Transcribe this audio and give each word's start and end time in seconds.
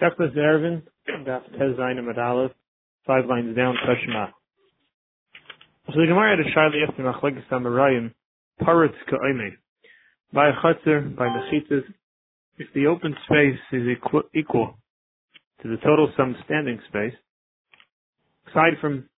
Seflas 0.00 0.34
Eruvin, 0.34 0.82
Daf 1.26 1.44
Tez 1.52 1.76
Zayin 1.78 2.18
Aleph, 2.18 2.52
five 3.06 3.26
lines 3.26 3.54
down, 3.54 3.76
Tashma. 3.86 4.30
So 5.88 6.00
the 6.00 6.06
Gemara 6.06 6.36
had 6.36 6.46
a 6.46 6.50
shayla 6.56 6.88
after 6.88 7.02
Machlekes 7.02 7.46
Amarayim, 7.50 8.12
Paretz 8.62 8.94
Ka'oimei. 9.08 9.50
By 10.32 10.48
a 10.48 10.52
chutzner, 10.52 11.14
by 11.16 11.26
mechitzas, 11.26 11.82
if 12.56 12.68
the 12.74 12.86
open 12.86 13.14
space 13.24 13.58
is 13.72 13.88
equal, 13.88 14.22
equal 14.34 14.78
to 15.62 15.68
the 15.68 15.76
total 15.78 16.12
sum 16.16 16.36
standing 16.44 16.78
space, 16.88 17.14
aside 18.48 18.74
from 18.80 19.08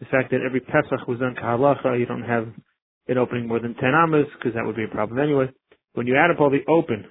the 0.00 0.06
fact 0.06 0.30
that 0.30 0.40
every 0.46 0.60
Pesach 0.60 1.08
was 1.08 1.18
done 1.18 1.34
kahalacha, 1.34 1.98
you 1.98 2.06
don't 2.06 2.22
have 2.22 2.48
it 3.06 3.16
opening 3.16 3.48
more 3.48 3.60
than 3.60 3.74
10 3.74 3.84
amas, 3.94 4.26
because 4.38 4.54
that 4.54 4.64
would 4.64 4.76
be 4.76 4.84
a 4.84 4.88
problem 4.88 5.18
anyway. 5.18 5.46
When 5.94 6.06
you 6.06 6.16
add 6.16 6.30
up 6.30 6.40
all 6.40 6.50
the 6.50 6.64
open, 6.68 7.06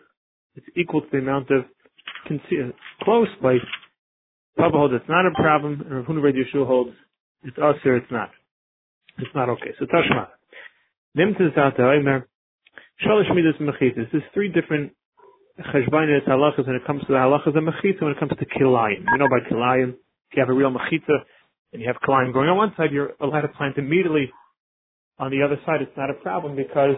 it's 0.55 0.67
equal 0.77 1.01
to 1.01 1.07
the 1.11 1.17
amount 1.17 1.49
of 1.49 1.65
close 3.03 3.27
place. 3.41 3.61
Papa 4.57 4.77
holds 4.77 4.93
it's 4.95 5.09
not 5.09 5.25
a 5.25 5.31
problem, 5.31 5.81
and 5.81 5.95
Rav 5.95 6.05
Huna 6.05 6.31
Yeshua 6.31 6.67
holds 6.67 6.91
it's 7.43 7.57
us 7.57 7.75
or 7.85 7.97
it's 7.97 8.11
not. 8.11 8.29
It's 9.17 9.33
not 9.35 9.49
okay. 9.49 9.73
So 9.79 9.85
Tashma. 9.85 10.27
Nimtzes 11.17 11.53
Zata 11.55 11.83
Omer. 11.83 12.27
Shalish 13.05 13.33
Midas 13.33 13.59
Mechitzes. 13.59 14.11
There's 14.11 14.23
three 14.33 14.49
different 14.49 14.93
cheshbainis 15.59 16.27
halachas 16.27 16.65
when 16.65 16.75
it 16.75 16.85
comes 16.85 17.01
to 17.01 17.07
the 17.07 17.13
halachas 17.13 17.55
and 17.55 17.67
mechitza 17.67 18.01
when 18.01 18.11
it 18.11 18.19
comes 18.19 18.31
to 18.31 18.45
kilayim. 18.45 19.03
You 19.11 19.17
know 19.17 19.25
about 19.25 19.49
kilayim. 19.51 19.89
If 19.89 20.37
you 20.37 20.41
have 20.41 20.49
a 20.49 20.53
real 20.53 20.71
mechitza 20.71 21.17
and 21.73 21.81
you 21.81 21.87
have 21.87 21.97
kilayim 22.07 22.31
growing 22.31 22.49
on 22.49 22.57
one 22.57 22.73
side, 22.77 22.91
you're 22.91 23.11
allowed 23.19 23.41
to 23.41 23.49
plant 23.49 23.77
immediately. 23.77 24.31
On 25.19 25.29
the 25.29 25.43
other 25.43 25.59
side, 25.65 25.81
it's 25.81 25.95
not 25.95 26.09
a 26.09 26.15
problem 26.15 26.55
because 26.55 26.95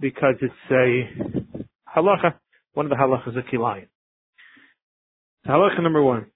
because 0.00 0.36
it's 0.40 0.54
a 0.70 1.98
halacha. 1.98 2.34
One 2.72 2.86
of 2.86 2.90
the 2.90 2.96
halachas 2.96 3.36
of 3.36 3.44
kilayim. 3.52 3.88
Halacha 5.46 5.82
number 5.82 6.02
one. 6.02 6.26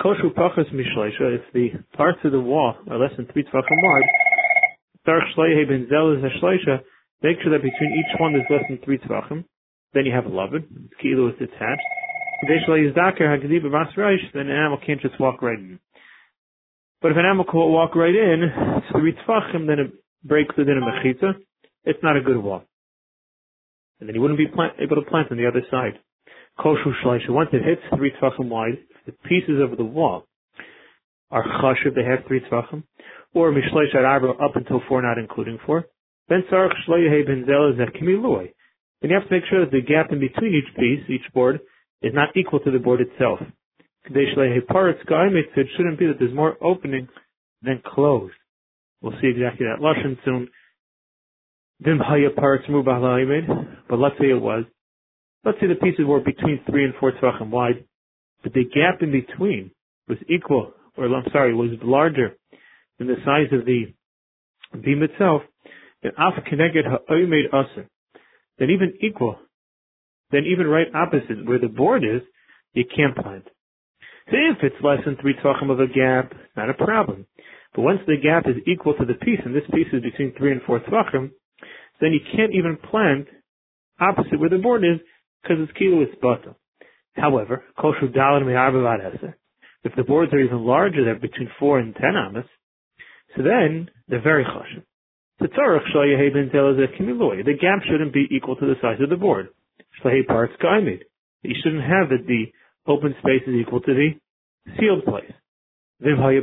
Koshu 0.00 0.34
pachas 0.34 0.72
mishleisha, 0.72 1.36
if 1.36 1.42
the 1.52 1.70
parts 1.96 2.18
of 2.24 2.32
the 2.32 2.40
wall 2.40 2.74
are 2.90 2.98
less 2.98 3.12
than 3.16 3.26
three 3.32 3.44
tvachim 3.44 3.82
wide, 3.82 4.08
dark 5.06 5.24
shleihe 5.36 5.68
ben 5.68 5.86
zel 5.88 6.12
is 6.12 6.22
a 6.24 6.30
shleisha, 6.38 6.80
make 7.22 7.36
sure 7.42 7.52
that 7.52 7.62
between 7.62 7.92
each 7.98 8.20
one 8.20 8.32
there's 8.32 8.46
less 8.50 8.64
than 8.68 8.78
three 8.84 8.98
tvachim. 8.98 9.44
Then 9.94 10.06
you 10.06 10.12
have 10.12 10.26
a 10.26 10.28
loved, 10.28 10.64
kilo 11.00 11.28
is 11.28 11.34
attached. 11.36 11.82
Then 12.46 12.58
an 14.34 14.50
animal 14.50 14.78
can't 14.86 15.00
just 15.00 15.18
walk 15.18 15.42
right 15.42 15.58
in. 15.58 15.80
But 17.00 17.12
if 17.12 17.16
an 17.16 17.24
animal 17.24 17.44
can 17.44 17.58
walk 17.58 17.96
right 17.96 18.14
in, 18.14 18.52
three 18.92 19.14
tvachim, 19.26 19.66
then 19.66 19.78
it 19.78 19.92
breaks 20.22 20.56
within 20.56 20.78
a 20.78 20.80
mechitza. 20.80 21.34
It's 21.84 22.02
not 22.02 22.16
a 22.16 22.20
good 22.20 22.36
wall. 22.36 22.62
And 23.98 24.08
then 24.08 24.14
you 24.14 24.20
wouldn't 24.20 24.38
be 24.38 24.46
plant, 24.46 24.74
able 24.80 24.96
to 24.96 25.10
plant 25.10 25.30
on 25.30 25.36
the 25.38 25.46
other 25.46 25.62
side. 25.70 25.98
Koshu 26.58 26.92
shleisha. 27.04 27.30
Once 27.30 27.50
it 27.52 27.62
hits 27.64 27.82
three 27.96 28.12
tvachim 28.20 28.48
wide, 28.48 28.78
the 29.06 29.12
pieces 29.28 29.60
of 29.62 29.76
the 29.76 29.84
wall 29.84 30.26
are 31.30 31.44
chashiv, 31.44 31.94
they 31.94 32.04
have 32.04 32.24
three 32.26 32.40
tvachim, 32.50 32.82
or 33.34 33.52
mishleish 33.52 33.94
arba 33.94 34.30
up 34.42 34.56
until 34.56 34.80
four, 34.88 35.00
not 35.02 35.18
including 35.18 35.58
four. 35.64 35.86
Then 36.28 36.42
sarach 36.50 36.74
shleihei 36.88 37.26
ben 37.26 37.44
zel 37.46 37.70
is 37.70 37.78
kimilui. 38.00 38.52
Then 39.00 39.10
you 39.10 39.16
have 39.16 39.28
to 39.28 39.34
make 39.34 39.44
sure 39.48 39.60
that 39.64 39.70
the 39.70 39.80
gap 39.80 40.10
in 40.10 40.18
between 40.18 40.54
each 40.54 40.74
piece, 40.76 41.08
each 41.08 41.32
board, 41.32 41.60
is 42.02 42.12
not 42.14 42.36
equal 42.36 42.60
to 42.60 42.70
the 42.70 42.78
board 42.78 43.00
itself. 43.00 43.40
It 44.10 45.68
shouldn't 45.76 45.98
be 45.98 46.06
that 46.06 46.18
there's 46.18 46.34
more 46.34 46.56
opening 46.62 47.08
than 47.62 47.80
closed. 47.84 48.34
We'll 49.00 49.12
see 49.20 49.28
exactly 49.28 49.66
that 49.66 49.80
lashon 49.80 50.18
soon. 50.24 50.48
But 53.88 53.98
let's 53.98 54.18
say 54.18 54.30
it 54.30 54.40
was 54.40 54.64
Let's 55.44 55.58
say 55.60 55.66
the 55.66 55.74
pieces 55.74 56.04
were 56.06 56.20
between 56.20 56.60
three 56.68 56.84
and 56.84 56.94
four 56.98 57.12
tvachim 57.12 57.50
wide, 57.50 57.84
but 58.42 58.52
the 58.52 58.64
gap 58.64 59.02
in 59.02 59.12
between 59.12 59.70
was 60.08 60.18
equal, 60.28 60.72
or 60.96 61.06
I'm 61.06 61.30
sorry, 61.32 61.54
was 61.54 61.70
larger 61.82 62.36
than 62.98 63.06
the 63.06 63.16
size 63.24 63.52
of 63.52 63.64
the 63.64 63.94
beam 64.82 65.02
itself. 65.02 65.42
Then 66.02 66.12
af 66.18 66.44
connected 66.48 66.84
ha'oimed 66.84 67.48
aser. 67.52 67.88
Then 68.58 68.70
even 68.70 68.94
equal, 69.00 69.38
then 70.30 70.44
even 70.44 70.66
right 70.66 70.88
opposite 70.94 71.46
where 71.46 71.58
the 71.58 71.68
board 71.68 72.02
is, 72.04 72.22
you 72.74 72.84
can't 72.84 73.16
plant. 73.16 73.44
So 74.30 74.36
if 74.36 74.58
it's 74.62 74.84
less 74.84 74.98
than 75.04 75.16
three 75.16 75.34
tvachim 75.34 75.70
of 75.70 75.80
a 75.80 75.86
gap, 75.86 76.32
not 76.56 76.68
a 76.68 76.74
problem. 76.74 77.26
But 77.74 77.82
once 77.82 78.00
the 78.06 78.16
gap 78.16 78.46
is 78.46 78.56
equal 78.66 78.94
to 78.94 79.04
the 79.04 79.14
piece, 79.14 79.40
and 79.44 79.54
this 79.54 79.64
piece 79.72 79.86
is 79.92 80.02
between 80.02 80.34
three 80.36 80.52
and 80.52 80.60
four 80.62 80.80
tvachim, 80.80 81.30
then 82.00 82.12
you 82.12 82.20
can't 82.36 82.54
even 82.54 82.76
plant 82.90 83.28
opposite 84.00 84.38
where 84.38 84.50
the 84.50 84.58
board 84.58 84.84
is, 84.84 85.00
because 85.42 85.58
it's 85.60 85.72
kilo 85.78 86.02
it's 86.02 86.14
bottom. 86.20 86.54
However, 87.14 87.64
kosher 87.78 88.06
If 89.84 89.94
the 89.96 90.04
boards 90.04 90.32
are 90.32 90.38
even 90.38 90.64
larger, 90.64 91.04
they're 91.04 91.18
between 91.18 91.50
four 91.58 91.78
and 91.78 91.94
ten 91.94 92.16
amas, 92.16 92.46
so 93.36 93.42
then 93.42 93.90
they're 94.08 94.22
very 94.22 94.44
chashiv. 94.44 94.82
The 95.40 95.48
tzarich 95.48 95.86
shalayehay 95.94 96.32
ben 96.32 96.50
The 96.52 97.54
gap 97.60 97.82
shouldn't 97.88 98.12
be 98.12 98.26
equal 98.30 98.56
to 98.56 98.66
the 98.66 98.74
size 98.82 99.00
of 99.00 99.08
the 99.08 99.16
board. 99.16 99.48
You 100.04 101.54
shouldn't 101.62 101.82
have 101.82 102.08
that 102.08 102.26
the 102.26 102.46
open 102.86 103.14
space 103.20 103.42
is 103.46 103.54
equal 103.54 103.80
to 103.80 103.94
the 103.94 104.10
sealed 104.78 105.04
place. 105.04 105.32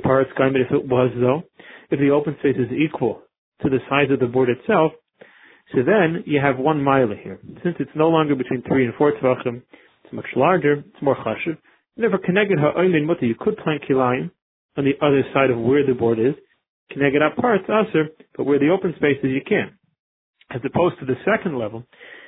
parts 0.04 0.32
If 0.38 0.72
it 0.72 0.88
was 0.88 1.12
though, 1.20 1.44
if 1.92 2.00
the 2.00 2.12
open 2.12 2.36
space 2.40 2.56
is 2.58 2.72
equal 2.72 3.22
to 3.62 3.70
the 3.70 3.80
size 3.90 4.12
of 4.12 4.20
the 4.20 4.28
board 4.28 4.50
itself, 4.50 4.94
so 5.74 5.80
then 5.86 6.24
you 6.26 6.40
have 6.40 6.58
one 6.58 6.84
mile 6.84 7.10
here. 7.10 7.40
Since 7.64 7.78
it's 7.80 7.96
no 7.96 8.10
longer 8.10 8.36
between 8.36 8.62
three 8.68 8.86
and 8.86 8.94
four 8.96 9.14
tvachim, 9.14 9.64
it's 10.04 10.14
much 10.14 10.26
larger, 10.36 10.74
it's 10.74 11.02
more 11.02 11.16
chashiv. 11.16 11.58
Therefore, 11.98 12.20
connected 12.20 12.60
ha'oinin 12.60 13.06
mutter, 13.06 13.26
you 13.26 13.36
could 13.40 13.58
plant 13.58 13.84
kilayim 13.90 14.30
on 14.78 14.86
the 14.86 14.94
other 15.06 15.24
side 15.34 15.50
of 15.50 15.58
where 15.58 15.86
the 15.86 15.94
board 15.94 16.20
is. 16.20 16.36
Connected 16.92 17.22
up 17.24 17.36
parts, 17.38 17.64
aser, 17.68 18.10
but 18.38 18.44
where 18.44 18.60
the 18.60 18.70
open 18.70 18.94
space 18.98 19.18
is, 19.24 19.32
you 19.32 19.42
can. 19.48 19.78
As 20.52 20.62
opposed 20.64 21.00
to 21.00 21.06
the 21.06 21.16
second 21.26 21.58
level, 21.58 21.84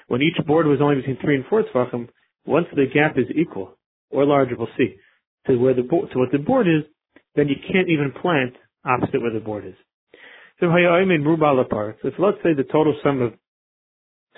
when 0.08 0.22
each 0.22 0.44
board 0.48 0.66
was 0.66 0.80
only 0.82 0.96
between 0.96 1.20
three 1.22 1.36
and 1.36 1.46
four 1.46 1.64
tvachim, 1.64 2.08
once 2.46 2.66
the 2.74 2.86
gap 2.92 3.18
is 3.18 3.28
equal, 3.36 3.78
or 4.10 4.26
larger, 4.26 4.56
we'll 4.58 4.70
see, 4.78 4.96
to 5.46 5.58
where 5.58 5.76
the 5.76 5.84
board, 5.84 6.10
to 6.12 6.20
what 6.20 6.32
the 6.32 6.40
board 6.40 6.68
is, 6.68 6.84
then 7.36 7.48
you 7.48 7.56
can't 7.72 7.90
even 7.90 8.12
plant 8.20 8.56
opposite 8.84 9.22
where 9.22 9.34
the 9.34 9.40
board 9.40 9.66
is. 9.66 9.76
So 10.60 10.66
if 10.70 12.14
let's 12.20 12.38
say 12.44 12.54
the 12.54 12.64
total 12.72 12.96
sum 13.04 13.22
of 13.22 13.34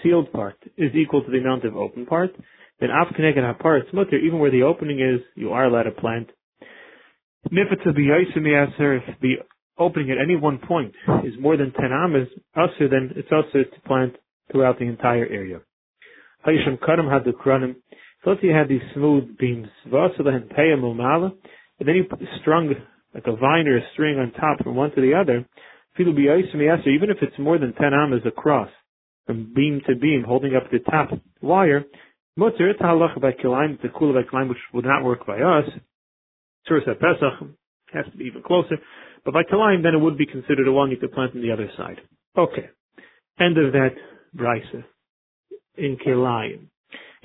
sealed 0.03 0.31
part 0.33 0.57
is 0.77 0.93
equal 0.93 1.23
to 1.23 1.31
the 1.31 1.37
amount 1.37 1.65
of 1.65 1.75
open 1.77 2.05
part, 2.05 2.31
then 2.79 2.89
af 2.89 3.13
connected 3.15 3.43
hapar 3.43 3.81
mutter, 3.93 4.17
even 4.17 4.39
where 4.39 4.51
the 4.51 4.63
opening 4.63 4.99
is, 4.99 5.21
you 5.35 5.51
are 5.51 5.65
allowed 5.65 5.83
to 5.83 5.91
plant. 5.91 6.29
If 7.45 7.69
the 9.21 9.35
opening 9.77 10.11
at 10.11 10.17
any 10.21 10.35
one 10.35 10.57
point 10.59 10.93
is 11.23 11.33
more 11.39 11.55
than 11.55 11.71
10 11.71 11.91
amas, 11.91 12.27
also 12.55 12.87
then 12.89 13.13
it's 13.15 13.31
also 13.31 13.63
to 13.63 13.81
plant 13.85 14.17
throughout 14.51 14.77
the 14.79 14.85
entire 14.85 15.25
area. 15.25 15.61
Hayisham 16.45 16.79
Kadam 16.79 17.09
had 17.11 17.23
the 17.23 17.31
kranim. 17.31 17.75
So 18.23 18.31
let's 18.31 18.41
say 18.41 18.47
you 18.47 18.53
had 18.53 18.67
these 18.67 18.81
smooth 18.93 19.37
beams, 19.37 19.69
and 19.85 20.25
then 21.87 21.95
you 21.95 22.05
strung 22.41 22.75
like 23.13 23.25
a 23.25 23.35
vine 23.35 23.67
or 23.67 23.77
a 23.77 23.81
string 23.93 24.19
on 24.19 24.31
top 24.33 24.63
from 24.63 24.75
one 24.75 24.91
to 24.91 25.01
the 25.01 25.13
other, 25.13 25.45
even 25.99 27.09
if 27.09 27.17
it's 27.21 27.39
more 27.39 27.57
than 27.57 27.73
10 27.73 27.93
amas 27.93 28.21
across, 28.25 28.69
from 29.25 29.53
beam 29.53 29.81
to 29.87 29.95
beam, 29.95 30.23
holding 30.25 30.55
up 30.55 30.71
the 30.71 30.79
top 30.79 31.09
wire, 31.41 31.85
mutter, 32.35 32.69
it's 32.69 32.79
halacha 32.79 33.21
by 33.21 33.31
kilayim, 33.31 33.83
a 33.83 33.87
kula 33.89 34.13
by 34.13 34.29
kilayim, 34.29 34.49
which 34.49 34.57
would 34.73 34.85
not 34.85 35.03
work 35.03 35.25
by 35.27 35.39
us. 35.39 35.65
Tzuras 36.67 36.85
Pesach 36.85 37.49
has 37.93 38.05
to 38.11 38.17
be 38.17 38.25
even 38.25 38.41
closer. 38.41 38.77
But 39.25 39.33
by 39.33 39.43
kilayim, 39.43 39.83
then 39.83 39.93
it 39.93 39.99
would 39.99 40.17
be 40.17 40.25
considered 40.25 40.67
a 40.67 40.71
one 40.71 40.91
you 40.91 40.97
could 40.97 41.11
plant 41.11 41.35
on 41.35 41.41
the 41.41 41.51
other 41.51 41.69
side. 41.77 41.97
Okay. 42.37 42.69
End 43.39 43.57
of 43.57 43.73
that 43.73 43.95
brisa 44.35 44.83
in 45.77 45.97
kilayim. 45.97 46.67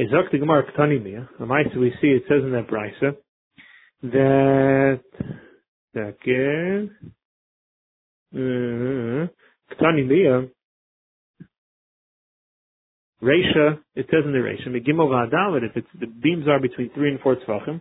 Ezok 0.00 0.32
the 0.32 0.38
Gemara 0.38 0.64
Ktanimia, 0.72 1.28
the 1.38 1.78
we 1.78 1.92
see 2.00 2.08
it 2.08 2.24
says 2.28 2.42
in 2.42 2.52
that 2.52 2.68
brisa 2.68 3.16
that 4.02 5.00
second 5.94 6.90
Mm-hmm. 8.34 9.24
Ktani 9.74 10.08
Leah, 10.08 10.48
Resha, 13.22 13.78
it 13.94 14.06
says 14.10 14.24
in 14.24 14.32
the 14.32 14.38
Resha, 14.38 14.68
Megimel 14.68 15.08
V'Adalit, 15.08 15.64
if 15.70 15.76
it's, 15.76 15.88
the 15.98 16.06
beams 16.06 16.46
are 16.48 16.60
between 16.60 16.90
three 16.94 17.10
and 17.10 17.20
four 17.20 17.36
tzvachim, 17.36 17.80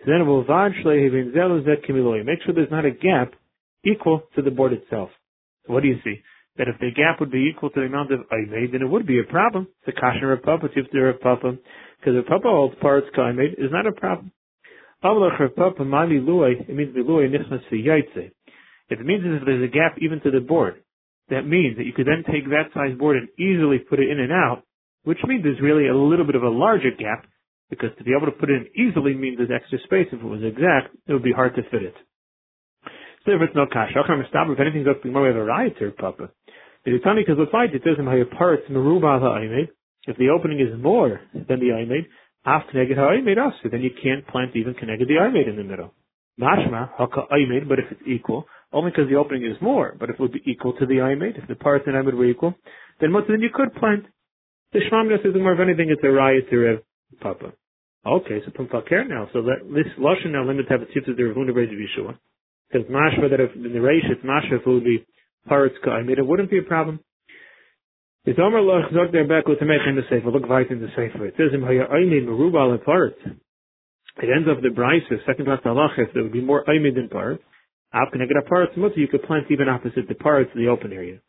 so 0.00 0.06
then 0.06 0.22
it 0.22 0.24
will 0.24 0.44
Vad 0.44 0.72
Shlei 0.82 1.10
Zet 1.34 1.84
Kimiloi. 1.86 2.24
Make 2.24 2.42
sure 2.44 2.54
there's 2.54 2.70
not 2.70 2.86
a 2.86 2.90
gap 2.90 3.34
equal 3.84 4.22
to 4.34 4.42
the 4.42 4.50
board 4.50 4.72
itself. 4.72 5.10
So 5.66 5.74
what 5.74 5.82
do 5.82 5.88
you 5.88 5.98
see? 6.02 6.22
That 6.56 6.68
if 6.68 6.78
the 6.80 6.90
gap 6.90 7.20
would 7.20 7.30
be 7.30 7.50
equal 7.54 7.70
to 7.70 7.80
the 7.80 7.86
amount 7.86 8.10
of 8.12 8.20
Aimei, 8.32 8.72
then 8.72 8.80
it 8.82 8.88
would 8.88 9.06
be 9.06 9.20
a 9.20 9.24
problem. 9.24 9.68
It's 9.86 9.96
a 9.96 10.00
Kashan 10.00 10.22
Rav 10.22 10.42
Papa, 10.42 10.68
if 10.74 10.90
the 10.90 11.00
Rav 11.00 11.20
Papa, 11.20 11.56
because 11.98 12.14
the 12.14 12.22
Papa 12.26 12.48
holds 12.48 12.74
parts 12.80 13.06
Kaimei 13.16 13.52
is 13.58 13.70
not 13.70 13.86
a 13.86 13.92
problem. 13.92 14.32
It 15.02 16.74
means 16.74 16.96
Luai 16.96 17.30
Nichnas 17.30 17.62
Yaitse. 17.72 18.30
If 18.90 19.00
it 19.00 19.06
means 19.06 19.22
if 19.24 19.46
there's 19.46 19.64
a 19.64 19.72
gap 19.72 19.96
even 20.00 20.20
to 20.20 20.30
the 20.30 20.40
board, 20.40 20.82
that 21.30 21.46
means 21.46 21.76
that 21.78 21.86
you 21.86 21.92
could 21.92 22.06
then 22.06 22.24
take 22.26 22.44
that 22.50 22.74
size 22.74 22.98
board 22.98 23.16
and 23.16 23.28
easily 23.38 23.78
put 23.78 24.00
it 24.00 24.10
in 24.10 24.18
and 24.18 24.32
out, 24.32 24.64
which 25.04 25.18
means 25.26 25.44
there's 25.44 25.60
really 25.62 25.86
a 25.86 25.96
little 25.96 26.26
bit 26.26 26.34
of 26.34 26.42
a 26.42 26.48
larger 26.50 26.90
gap, 26.90 27.24
Because 27.70 27.90
to 27.98 28.04
be 28.04 28.10
able 28.10 28.26
to 28.26 28.36
put 28.36 28.50
it 28.50 28.66
in 28.66 28.66
easily 28.74 29.14
means 29.14 29.38
there's 29.38 29.54
extra 29.54 29.78
space. 29.86 30.08
If 30.10 30.20
it 30.20 30.26
was 30.26 30.42
exact, 30.42 30.94
it 31.06 31.12
would 31.12 31.22
be 31.22 31.32
hard 31.32 31.54
to 31.54 31.62
fit 31.70 31.84
it. 31.84 31.94
So 33.24 33.32
if 33.32 33.42
it's 33.42 33.54
no 33.54 33.66
cash, 33.70 33.92
if 33.94 34.60
anything 34.60 34.84
goes 34.84 34.96
to 35.02 35.10
more, 35.10 35.22
we 35.22 35.28
have 35.28 35.36
a 35.36 35.44
riot 35.44 35.76
here, 35.78 35.92
Papa. 35.92 36.30
It's 36.84 37.04
funny 37.04 37.22
because 37.22 37.38
like 37.52 37.70
it 37.72 38.02
my 38.02 38.24
parts 38.36 38.64
meruba 38.70 39.20
ha'aymed. 39.20 39.68
If 40.06 40.16
the 40.16 40.30
opening 40.30 40.58
is 40.58 40.82
more 40.82 41.20
than 41.34 41.60
the 41.60 41.70
aymed, 41.76 42.06
after 42.46 42.72
neged 42.72 42.96
ha'aymed 42.96 43.38
also, 43.38 43.68
then 43.70 43.82
you 43.82 43.90
can't 44.02 44.26
plant 44.26 44.56
even 44.56 44.74
connected 44.74 45.06
the 45.06 45.20
aymed 45.20 45.48
in 45.48 45.56
the 45.56 45.62
middle. 45.62 45.92
Mashma 46.40 46.90
haka 46.96 47.26
aymed, 47.30 47.68
but 47.68 47.78
if 47.78 47.84
it's 47.90 48.00
equal, 48.06 48.46
only 48.72 48.90
because 48.90 49.08
the 49.08 49.16
opening 49.16 49.44
is 49.44 49.56
more. 49.60 49.96
But 49.98 50.10
if 50.10 50.14
it 50.14 50.20
would 50.20 50.32
be 50.32 50.42
equal 50.46 50.72
to 50.74 50.86
the 50.86 51.02
aymed, 51.02 51.38
if 51.40 51.48
the 51.48 51.54
parts 51.54 51.84
and 51.86 51.96
aymed 51.96 52.14
were 52.14 52.24
equal, 52.24 52.54
then 53.00 53.12
what? 53.12 53.24
Then 53.28 53.40
you 53.40 53.50
could 53.52 53.74
plant. 53.74 54.06
The 54.72 54.80
shmamina 54.80 55.22
says 55.22 55.32
more 55.34 55.52
of 55.52 55.60
anything, 55.60 55.90
it's 55.90 56.02
a 56.04 56.10
riot 56.10 56.48
to 56.50 56.56
Rev 56.56 56.82
Papa. 57.20 57.52
Okay, 58.06 58.40
so 58.44 58.50
Pumpakir 58.52 59.08
now. 59.08 59.28
So 59.32 59.42
that 59.42 59.66
this 59.68 59.92
Lashon 59.98 60.32
now 60.32 60.44
limits 60.44 60.68
have 60.70 60.82
a 60.82 60.86
tip 60.86 61.04
to 61.06 61.14
the 61.14 61.22
Ravuna 61.22 61.50
Beis 61.50 61.68
Yeshua. 61.68 62.16
Because 62.70 62.88
mashma 62.88 63.28
that 63.30 63.40
if 63.40 63.54
in 63.56 63.62
the 63.62 63.78
reish 63.80 64.08
it's 64.08 64.24
mashma 64.24 64.60
if 64.60 64.66
it 64.66 64.70
would 64.70 64.84
be 64.84 65.04
parts 65.48 65.74
mean 65.84 66.18
it 66.18 66.26
wouldn't 66.26 66.50
be 66.50 66.58
a 66.58 66.62
problem. 66.62 67.00
It's 68.24 68.38
Omer 68.38 68.60
Lach 68.60 68.92
Zog 68.92 69.12
der 69.12 69.26
back 69.26 69.48
with 69.48 69.58
the 69.58 69.64
in 69.64 69.96
the 69.96 70.02
Sefer. 70.08 70.30
Look 70.30 70.48
right 70.48 70.70
in 70.70 70.80
the 70.80 70.88
Sefer. 70.88 71.26
It 71.26 71.34
says 71.36 71.52
in 71.52 71.62
Haya 71.62 71.86
Aymin 71.88 72.26
Merubal. 72.26 72.76
It 72.76 74.28
ends 74.28 74.48
up 74.48 74.62
the 74.62 74.68
Brisa, 74.68 75.24
second 75.26 75.48
last 75.48 75.64
halach, 75.64 75.98
if 75.98 76.12
there 76.12 76.22
would 76.22 76.32
be 76.32 76.42
more 76.42 76.64
Aymin 76.66 76.94
than 76.94 77.08
parts. 77.08 77.42
You 77.92 79.08
could 79.08 79.22
plant 79.24 79.46
even 79.50 79.68
opposite 79.68 80.08
the 80.08 80.14
parts, 80.14 80.50
the 80.54 80.68
open 80.68 80.92
area. 80.92 81.20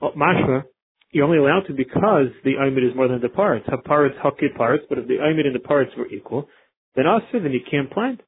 Oh, 0.00 0.10
mashma, 0.16 0.62
you're 1.10 1.24
only 1.24 1.38
allowed 1.38 1.66
to 1.68 1.72
because 1.72 2.26
the 2.44 2.54
Aymin 2.54 2.88
is 2.88 2.96
more 2.96 3.08
than 3.08 3.20
the 3.20 3.28
parts. 3.28 3.64
Have 3.68 3.84
parts, 3.84 4.14
hakit 4.22 4.56
parts, 4.56 4.84
but 4.88 4.98
if 4.98 5.06
the 5.08 5.14
Aymin 5.14 5.46
and 5.46 5.54
the 5.54 5.60
parts 5.60 5.90
were 5.96 6.06
equal, 6.08 6.48
then 6.94 7.06
also 7.06 7.40
then 7.42 7.52
you 7.52 7.60
can't 7.68 7.90
plant. 7.90 8.20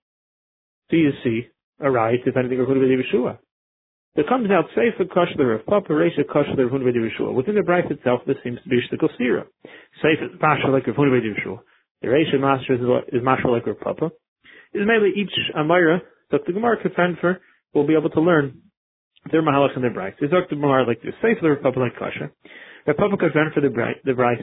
So 0.91 0.97
you 0.97 1.13
see, 1.23 1.49
a 1.81 1.91
right 1.91 2.19
if 2.25 2.37
anything 2.37 2.59
Rav 2.59 2.69
Huna 2.69 2.87
Yeshua. 2.87 3.39
There 4.17 4.25
comes 4.25 4.51
out 4.51 4.65
Sefer 4.75 5.05
Kashler 5.05 5.55
of 5.55 5.67
Papa 5.67 5.93
Resha 5.93 6.25
Kashler 6.29 6.71
Rav 6.71 6.81
Huna 6.81 6.93
Yeshua. 6.93 7.33
Within 7.33 7.55
the 7.55 7.63
Bryce 7.63 7.87
itself, 7.91 8.23
this 8.27 8.37
seems 8.43 8.59
to 8.63 8.69
be 8.69 8.81
Shtikl 8.81 9.09
Sira. 9.17 9.47
Sefer 10.03 10.37
Pasha 10.41 10.69
like 10.69 10.87
Rav 10.87 10.97
Huna 10.97 11.21
Yeshua. 11.21 11.61
The 12.03 12.09
Resha 12.09 12.41
Master 12.41 12.75
is 13.13 13.23
Masha 13.23 13.49
like 13.49 13.65
Papa. 13.81 14.11
Is 14.73 14.83
mainly 14.87 15.11
each 15.17 15.33
Amira 15.57 16.01
that 16.31 16.41
the 16.47 16.53
Gemara 16.53 16.77
Kefenfer 16.83 17.39
will 17.75 17.87
be 17.87 17.95
able 17.95 18.11
to 18.11 18.21
learn 18.21 18.63
their 19.31 19.43
Mahalach 19.43 19.75
and 19.75 19.85
their 19.85 19.93
Bryce. 19.93 20.15
Is 20.21 20.31
Dr. 20.31 20.55
Gemara 20.55 20.87
like 20.87 21.03
this? 21.03 21.15
Sefer 21.21 21.55
Rav 21.55 21.63
Papa 21.63 21.79
like 21.79 21.99
Kasha. 21.99 22.31
Rav 22.87 22.97
Papa 22.97 23.17
Kefenfer 23.17 23.63
the 23.63 23.95
the 24.05 24.15
Bryce 24.15 24.43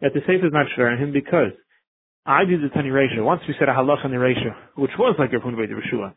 that 0.00 0.12
the 0.14 0.20
Sefer 0.20 0.46
is 0.46 0.52
not 0.52 0.66
fair 0.76 0.90
on 0.90 0.98
him 0.98 1.12
because 1.12 1.52
I 2.26 2.44
did 2.44 2.60
the 2.62 2.68
Tani 2.68 2.90
Resha. 2.90 3.24
Once 3.24 3.42
we 3.48 3.54
said 3.58 3.68
a 3.68 3.72
halach 3.72 4.04
in 4.04 4.10
the 4.10 4.16
Resha, 4.16 4.54
which 4.76 4.90
was 4.98 5.16
like 5.18 5.32
Rav 5.32 5.42
Huna 5.42 5.56
Yeshua 5.66 6.14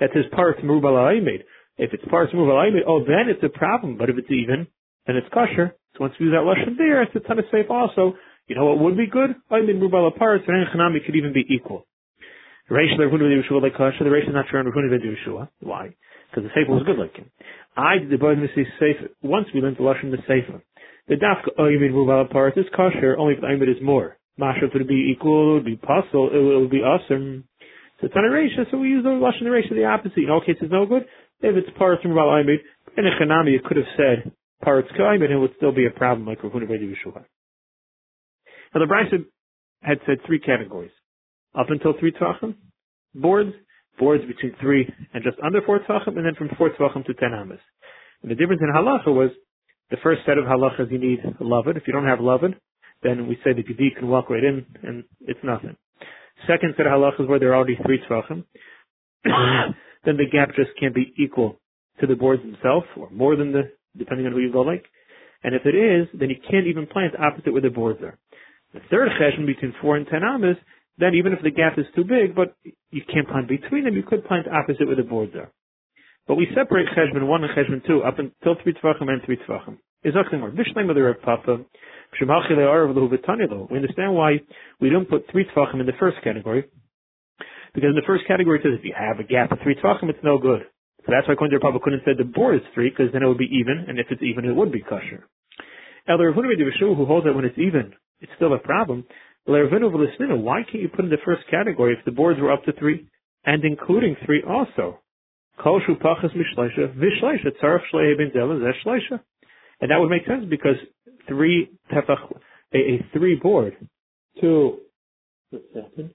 that 0.00 0.10
says 0.14 0.24
parts 0.32 0.60
merubal 0.60 0.94
aymed. 0.94 1.42
If 1.76 1.92
it's 1.92 2.04
parts 2.10 2.32
merubal 2.32 2.62
aymed, 2.62 2.80
oh, 2.86 3.00
then 3.00 3.28
it's 3.28 3.42
a 3.42 3.48
problem. 3.48 3.96
But 3.98 4.10
if 4.10 4.18
it's 4.18 4.30
even, 4.30 4.66
then 5.06 5.16
it's 5.16 5.28
kosher. 5.32 5.74
So 5.94 6.00
once 6.00 6.14
we 6.20 6.26
use 6.26 6.34
that 6.34 6.46
lashon 6.46 6.76
there, 6.76 7.02
it's 7.02 7.14
a 7.16 7.20
ton 7.20 7.38
of 7.38 7.46
safe 7.50 7.66
also. 7.70 8.14
You 8.46 8.56
know 8.56 8.66
what 8.66 8.78
would 8.78 8.96
be 8.96 9.06
good? 9.06 9.34
Aymed 9.50 9.80
merubal 9.80 10.08
a 10.08 10.18
parts, 10.18 10.44
and 10.46 10.66
chanami 10.68 11.04
could 11.04 11.16
even 11.16 11.32
be 11.32 11.44
equal. 11.48 11.86
The 12.68 12.74
Reish 12.74 12.98
Reish 12.98 14.28
is 14.28 14.34
not 14.34 14.44
sure 14.50 14.60
on 14.60 14.66
Rehuna 14.66 14.92
Yeshua. 14.92 15.48
Why? 15.60 15.94
Because 16.30 16.44
the 16.44 16.50
sefer 16.50 16.72
was 16.72 16.82
good 16.84 16.98
like 16.98 17.16
him. 17.16 17.30
I 17.76 17.98
did 17.98 18.10
the 18.10 18.18
Bad 18.18 18.38
Missy 18.38 18.68
sefer. 18.78 19.08
Once 19.22 19.46
we 19.54 19.60
learned 19.60 19.78
the 19.78 19.82
lashon 19.82 20.10
the 20.10 20.18
sefer. 20.28 20.62
The 21.08 21.14
dafka 21.14 21.58
aymed 21.58 21.92
merubal 21.92 22.30
parts 22.30 22.58
is 22.58 22.66
kosher 22.76 23.16
only 23.16 23.34
if 23.34 23.40
the 23.40 23.46
aymed 23.46 23.70
is 23.70 23.82
more. 23.82 24.18
Masha 24.36 24.66
would 24.72 24.86
be 24.86 25.12
equal, 25.14 25.52
it 25.52 25.54
would 25.54 25.64
be 25.64 25.76
possible, 25.76 26.28
it 26.30 26.60
would 26.60 26.70
be 26.70 26.84
awesome. 26.84 27.44
So 28.00 28.06
it's 28.06 28.14
not 28.14 28.24
a 28.24 28.30
ratio, 28.30 28.64
so 28.70 28.78
we 28.78 28.88
use 28.88 29.02
the 29.02 29.10
lashon 29.10 29.44
the 29.44 29.50
ratio 29.50 29.74
the 29.74 29.84
opposite. 29.84 30.18
In 30.18 30.30
all 30.30 30.42
cases, 30.44 30.68
no 30.70 30.84
good. 30.84 31.06
If 31.40 31.56
it's 31.56 31.76
from 31.76 32.12
Rabbi 32.12 32.42
Aimid, 32.42 32.58
in 32.98 33.06
a 33.06 33.10
chanami, 33.18 33.52
you 33.52 33.60
could 33.64 33.78
have 33.78 33.86
said 33.96 34.32
parts 34.62 34.88
Kaimid, 34.98 35.30
it 35.30 35.38
would 35.38 35.54
still 35.56 35.72
be 35.72 35.86
a 35.86 35.90
problem 35.90 36.26
like 36.26 36.42
Rav 36.42 36.52
Huna 36.52 36.68
Yeshua. 36.68 37.24
Now 38.74 38.80
the 38.80 38.86
Brisa 38.86 39.24
had 39.80 40.00
said 40.06 40.18
three 40.26 40.40
categories. 40.40 40.90
Up 41.54 41.70
until 41.70 41.94
three 41.98 42.12
tvachim, 42.12 42.54
boards, 43.14 43.52
boards 43.98 44.24
between 44.26 44.54
three 44.60 44.88
and 45.12 45.24
just 45.24 45.36
under 45.44 45.60
four 45.62 45.80
tvachim, 45.80 46.16
and 46.16 46.26
then 46.26 46.34
from 46.36 46.50
four 46.56 46.70
tvachim 46.70 47.04
to 47.06 47.14
ten 47.14 47.32
amas. 47.32 47.58
And 48.22 48.30
the 48.30 48.34
difference 48.34 48.62
in 48.62 48.72
halacha 48.74 49.08
was 49.08 49.30
the 49.90 49.96
first 50.02 50.20
set 50.26 50.38
of 50.38 50.44
halachas 50.44 50.90
you 50.90 50.98
need 50.98 51.20
lavud. 51.40 51.76
If 51.76 51.84
you 51.86 51.92
don't 51.92 52.06
have 52.06 52.18
lavud, 52.18 52.54
then 53.02 53.26
we 53.28 53.36
say 53.44 53.52
the 53.52 53.62
gedi 53.62 53.90
can 53.96 54.08
walk 54.08 54.30
right 54.30 54.44
in, 54.44 54.66
and 54.82 55.04
it's 55.20 55.40
nothing. 55.42 55.76
Second 56.46 56.74
set 56.76 56.86
of 56.86 56.92
halachas 56.92 57.28
where 57.28 57.38
there 57.38 57.52
are 57.52 57.56
already 57.56 57.78
three 57.84 58.00
tvachim, 58.08 58.44
then 60.04 60.16
the 60.16 60.26
gap 60.30 60.48
just 60.54 60.70
can't 60.78 60.94
be 60.94 61.12
equal 61.18 61.60
to 62.00 62.06
the 62.06 62.14
boards 62.14 62.42
themselves, 62.42 62.86
or 62.96 63.10
more 63.10 63.36
than 63.36 63.52
the, 63.52 63.72
depending 63.96 64.26
on 64.26 64.32
who 64.32 64.38
you 64.38 64.52
go 64.52 64.60
like. 64.60 64.84
And 65.42 65.54
if 65.54 65.62
it 65.64 65.74
is, 65.74 66.08
then 66.18 66.30
you 66.30 66.36
can't 66.50 66.66
even 66.66 66.86
plant 66.86 67.14
opposite 67.18 67.52
where 67.52 67.62
the 67.62 67.70
boards 67.70 68.00
are. 68.02 68.18
The 68.74 68.80
third 68.90 69.08
cheshbon 69.20 69.46
between 69.46 69.74
four 69.80 69.96
and 69.96 70.06
ten 70.06 70.22
amas, 70.22 70.56
then 70.98 71.14
even 71.14 71.32
if 71.32 71.42
the 71.42 71.50
gap 71.50 71.78
is 71.78 71.86
too 71.94 72.04
big, 72.04 72.34
but 72.34 72.54
you 72.90 73.02
can't 73.12 73.28
plant 73.28 73.48
between 73.48 73.84
them, 73.84 73.94
you 73.94 74.02
could 74.02 74.24
plant 74.26 74.46
opposite 74.48 74.86
the 74.94 75.02
boards 75.02 75.34
are. 75.34 75.50
But 76.26 76.34
we 76.34 76.46
separate 76.54 76.88
cheshbon 76.96 77.26
one 77.26 77.44
and 77.44 77.52
cheshbon 77.54 77.86
two 77.86 78.02
up 78.02 78.18
until 78.18 78.56
three 78.62 78.74
tvachim 78.74 79.08
and 79.08 79.22
three 79.24 79.38
tvachim. 79.48 79.78
Is 80.04 80.14
more. 80.14 80.50
Vishnayim 80.50 80.90
of 80.90 80.94
the 80.94 81.02
Rav 81.02 81.20
Papa, 81.22 81.58
we 82.20 83.76
understand 83.76 84.14
why 84.14 84.40
we 84.80 84.90
don't 84.90 85.10
put 85.10 85.26
three 85.32 85.44
tvachim 85.44 85.80
in 85.80 85.86
the 85.86 85.92
first 85.98 86.18
category. 86.22 86.64
Because 87.74 87.90
in 87.90 87.96
the 87.96 88.06
first 88.06 88.24
category 88.26 88.60
it 88.60 88.62
says 88.62 88.78
if 88.78 88.84
you 88.84 88.94
have 88.96 89.18
a 89.18 89.24
gap 89.24 89.50
of 89.50 89.58
three 89.62 89.74
tvachim, 89.74 90.08
it's 90.08 90.22
no 90.22 90.38
good. 90.38 90.62
So 91.00 91.12
that's 91.14 91.26
why 91.26 91.34
Kohen 91.34 91.58
Papa 91.60 91.78
couldn't 91.82 92.02
said 92.04 92.14
the 92.18 92.24
board 92.24 92.56
is 92.56 92.62
three, 92.74 92.90
because 92.90 93.12
then 93.12 93.22
it 93.22 93.26
would 93.26 93.38
be 93.38 93.50
even, 93.50 93.86
and 93.88 93.98
if 93.98 94.06
it's 94.10 94.22
even, 94.22 94.44
it 94.44 94.54
would 94.54 94.70
be 94.70 94.80
kosher. 94.80 95.26
Elder 96.08 96.32
Ravuna 96.32 96.96
who 96.96 97.04
holds 97.04 97.26
that 97.26 97.34
when 97.34 97.44
it's 97.44 97.58
even, 97.58 97.92
it's 98.20 98.32
still 98.36 98.54
a 98.54 98.58
problem. 98.58 99.04
Why 99.48 100.62
can't 100.62 100.82
you 100.82 100.88
put 100.88 101.06
in 101.06 101.10
the 101.10 101.16
first 101.24 101.42
category 101.50 101.96
if 101.98 102.04
the 102.04 102.12
boards 102.12 102.38
were 102.38 102.52
up 102.52 102.64
to 102.64 102.72
three, 102.72 103.08
and 103.46 103.64
including 103.64 104.14
three 104.26 104.42
also? 104.46 104.98
And 109.80 109.90
that 109.90 109.98
would 109.98 110.10
make 110.10 110.26
sense 110.26 110.44
because 110.50 110.76
three 111.26 111.70
tefach, 111.90 112.38
a, 112.74 112.76
a 112.76 113.06
three 113.14 113.36
board, 113.36 113.74
two, 114.40 114.80
one 115.50 115.62
second. 115.72 116.14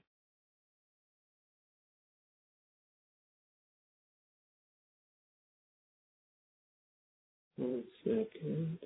One 7.56 7.84
second. 8.04 8.78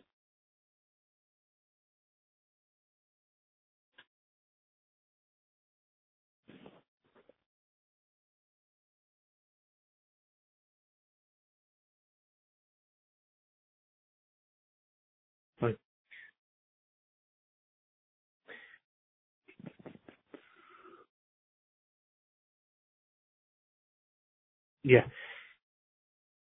Yeah. 24.88 25.04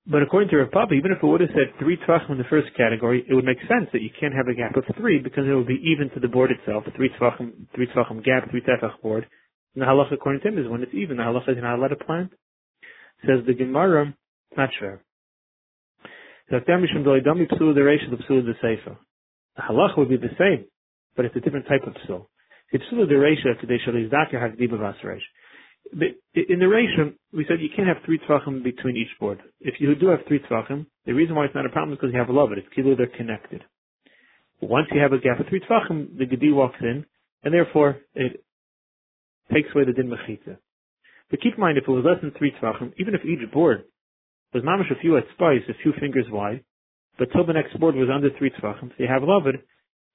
But 0.07 0.23
according 0.23 0.51
to 0.51 0.57
Rav 0.59 0.71
Papa, 0.71 0.93
even 0.93 1.13
if 1.13 1.23
it 1.23 1.27
would 1.27 1.41
have 1.41 1.51
said 1.57 1.73
three 1.79 1.97
tvachim 1.97 2.33
in 2.33 2.39
the 2.39 2.45
first 2.49 2.69
category, 2.77 3.25
it 3.29 3.33
would 3.33 3.45
make 3.45 3.61
sense 3.61 3.89
that 3.93 4.03
you 4.03 4.11
can't 4.21 4.35
have 4.35 4.49
a 4.49 4.55
gap 4.55 4.77
of 4.77 4.85
three 4.97 5.19
because 5.19 5.47
it 5.47 5.53
would 5.53 5.67
be 5.67 5.81
even 5.85 6.11
to 6.13 6.21
the 6.21 6.29
board 6.29 6.51
itself. 6.51 6.85
Three 6.97 7.11
tvachim, 7.19 7.69
three 7.75 7.87
tvachim 7.89 8.23
gap, 8.25 8.51
three 8.51 8.61
tefach 8.61 9.01
board. 9.03 9.27
And 9.75 9.83
the 9.83 9.87
halacha 9.87 10.13
according 10.13 10.43
to 10.43 10.49
him 10.49 10.59
is 10.59 10.69
when 10.69 10.83
it's 10.83 10.93
even. 10.95 11.17
The 11.17 11.23
halacha 11.23 11.57
is 11.57 11.57
not 11.61 11.79
allowed 11.79 11.89
to 11.89 11.97
plant. 11.97 12.33
Says 13.27 13.45
the 13.47 13.55
Gemara, 13.55 14.15
not 14.57 14.71
sure. 14.79 15.01
The 16.51 16.57
halacha 19.59 19.99
would 19.99 20.09
be 20.09 20.17
the 20.17 20.37
same, 20.39 20.65
but 21.17 21.25
it's 21.25 21.37
a 21.37 21.41
different 21.41 21.67
type 21.67 21.87
of 21.87 21.95
psul. 22.07 22.27
It's 22.73 22.85
psul 22.93 23.09
today 23.09 23.75
is 23.75 24.11
dakar 24.11 24.41
hakdiba 24.41 24.79
vasreish 24.79 25.25
in 25.93 26.59
the 26.59 26.69
ratio, 26.69 27.13
we 27.33 27.45
said 27.49 27.61
you 27.61 27.69
can't 27.75 27.89
have 27.89 27.99
three 28.05 28.19
tvachim 28.19 28.63
between 28.63 28.97
each 28.97 29.19
board. 29.19 29.41
If 29.61 29.75
you 29.81 29.95
do 29.95 30.09
have 30.09 30.21
three 30.27 30.41
tvachim, 30.41 30.87
the 31.07 31.13
reason 31.13 31.35
why 31.35 31.47
it's 31.47 31.55
not 31.55 31.67
a 31.67 31.71
problem 31.71 31.93
is 31.93 31.99
because 31.99 32.13
you 32.13 32.19
have 32.19 32.29
a 32.29 32.33
love 32.33 32.53
it. 32.53 32.59
It's 32.59 32.69
kilo 32.75 32.95
they're 32.97 33.07
connected. 33.07 33.63
Once 34.61 34.89
you 34.93 35.01
have 35.01 35.13
a 35.13 35.19
gap 35.19 35.41
of 35.41 35.47
three 35.49 35.61
tvachim, 35.61 36.19
the 36.19 36.27
gedi 36.27 36.53
walks 36.53 36.79
in, 36.81 37.07
and 37.43 37.55
therefore 37.55 37.99
it 38.15 38.45
takes 39.53 39.69
away 39.75 39.85
the 39.85 39.93
din 39.93 40.11
mechitza. 40.11 40.59
But 41.31 41.41
keep 41.41 41.55
in 41.55 41.61
mind, 41.61 41.79
if 41.79 41.85
it 41.87 41.91
was 41.91 42.05
less 42.05 42.21
than 42.21 42.33
three 42.39 42.53
tvachim, 42.61 42.93
even 42.99 43.15
if 43.15 43.25
each 43.25 43.51
board 43.53 43.85
was 44.53 44.63
mamish 44.63 44.91
a 44.91 45.01
few 45.01 45.17
at 45.17 45.25
spice, 45.35 45.63
a 45.69 45.83
few 45.83 45.93
fingers 46.01 46.27
wide, 46.31 46.65
but 47.19 47.29
till 47.33 47.47
the 47.47 47.53
next 47.53 47.79
board 47.79 47.95
was 47.95 48.09
under 48.13 48.31
three 48.39 48.51
tvachim, 48.51 48.89
so 48.89 48.95
you 48.99 49.09
have 49.09 49.23
love 49.23 49.47
it, 49.47 49.65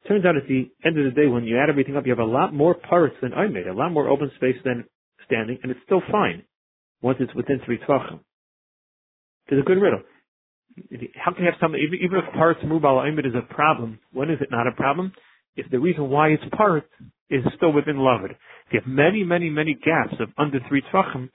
Turns 0.08 0.26
out 0.26 0.36
at 0.36 0.48
the 0.48 0.70
end 0.84 1.00
of 1.00 1.06
the 1.06 1.22
day, 1.22 1.28
when 1.28 1.46
you 1.46 1.58
add 1.58 1.70
everything 1.70 1.96
up, 1.96 2.06
you 2.06 2.12
have 2.12 2.20
a 2.20 2.26
lot 2.26 2.54
more 2.54 2.76
parts 2.76 3.16
than 3.22 3.34
I 3.34 3.48
made, 3.48 3.68
a 3.68 3.74
lot 3.74 3.92
more 3.92 4.10
open 4.10 4.32
space 4.36 4.58
than 4.66 4.84
standing, 5.26 5.60
and 5.62 5.72
it's 5.72 5.82
still 5.86 6.02
fine 6.12 6.44
once 7.02 7.18
it's 7.20 7.34
within 7.36 7.60
three 7.66 7.80
tvachim. 7.80 8.20
It's 9.48 9.62
a 9.62 9.66
good 9.66 9.82
riddle. 9.82 10.02
How 11.16 11.32
can 11.34 11.44
you 11.44 11.52
have 11.52 11.60
something, 11.62 11.80
even, 11.80 12.18
if 12.18 12.34
parts 12.34 12.60
move 12.66 12.84
al 12.84 13.04
is 13.04 13.36
a 13.36 13.54
problem, 13.54 14.00
when 14.12 14.30
is 14.30 14.40
it 14.42 14.50
not 14.50 14.68
a 14.68 14.72
problem? 14.72 15.12
If 15.56 15.70
the 15.70 15.80
reason 15.80 16.10
why 16.10 16.30
it's 16.30 16.44
part 16.56 16.90
is 17.30 17.44
still 17.58 17.72
within 17.72 17.98
Lavid. 17.98 18.32
If 18.32 18.74
you 18.74 18.80
have 18.80 18.88
many, 18.88 19.24
many, 19.24 19.50
many 19.50 19.74
gaps 19.74 20.16
of 20.20 20.30
under 20.38 20.60
three 20.68 20.82
tvachim, 20.94 21.30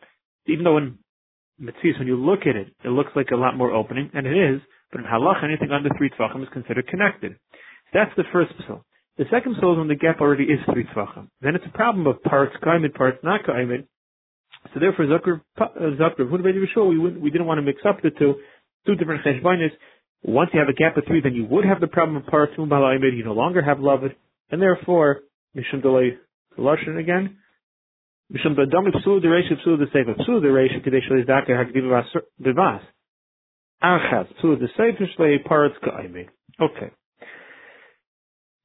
even 0.46 0.64
though 0.64 0.78
in 0.78 0.98
Mitzvahs, 1.60 1.98
when 1.98 2.08
you 2.08 2.16
look 2.16 2.40
at 2.40 2.56
it, 2.56 2.68
it 2.84 2.88
looks 2.88 3.10
like 3.14 3.30
a 3.32 3.36
lot 3.36 3.56
more 3.56 3.72
opening, 3.72 4.10
and 4.14 4.26
it 4.26 4.36
is, 4.36 4.60
but 4.90 5.00
in 5.00 5.06
Halach, 5.06 5.44
anything 5.44 5.70
under 5.70 5.90
three 5.98 6.10
tvachim 6.10 6.42
is 6.42 6.48
considered 6.52 6.86
connected. 6.88 7.36
That's 7.92 8.10
the 8.16 8.24
first 8.32 8.52
psul. 8.62 8.82
The 9.18 9.24
second 9.32 9.56
is 9.56 9.58
when 9.60 9.88
the 9.88 9.96
gap 9.96 10.20
already 10.20 10.44
is 10.44 10.60
three 10.72 10.84
tvachim. 10.84 11.28
Then 11.40 11.56
it's 11.56 11.64
a 11.66 11.76
problem 11.76 12.06
of 12.06 12.22
parts 12.22 12.54
kaimid, 12.62 12.94
parts 12.94 13.18
not 13.24 13.42
kaimid. 13.42 13.86
So 14.72 14.80
therefore, 14.80 15.06
Zucker, 15.06 15.40
uh, 15.60 15.66
Zucker, 15.98 16.88
we, 16.88 16.98
we 17.18 17.30
didn't 17.30 17.46
want 17.46 17.58
to 17.58 17.62
mix 17.62 17.80
up 17.88 18.00
the 18.00 18.10
two, 18.10 18.36
two 18.86 18.94
different 18.94 19.24
cheshbonis. 19.24 19.70
Once 20.22 20.50
you 20.52 20.60
have 20.60 20.68
a 20.68 20.72
gap 20.72 20.96
of 20.96 21.04
three, 21.06 21.20
then 21.20 21.34
you 21.34 21.44
would 21.46 21.64
have 21.64 21.80
the 21.80 21.88
problem 21.88 22.16
of 22.16 22.26
parts 22.26 22.52
mumbalaimid. 22.56 23.16
You 23.16 23.24
no 23.24 23.32
longer 23.32 23.60
have 23.60 23.80
loved, 23.80 24.14
and 24.50 24.62
therefore, 24.62 25.20
mishum 25.56 25.82
delay 25.82 26.16
lashon 26.56 26.98
again. 26.98 27.38
Mishum 28.32 28.56
b'adami 28.56 28.94
psul 29.04 29.20
the 29.20 29.28
ratio 29.28 29.56
psul 29.66 29.78
the 29.78 29.86
sefer 29.86 30.14
psul 30.14 30.42
the 30.42 30.52
ratio 30.52 30.78
kedei 30.78 31.00
shleis 31.08 31.26
dake 31.26 31.48
hagdiv 31.48 32.06
b'vas. 32.40 32.80
Achaz 33.82 34.28
psul 34.42 34.60
sefer 34.76 35.08
shlei 35.18 35.44
parts 35.44 35.74
kaimid. 35.84 36.28
Okay. 36.60 36.90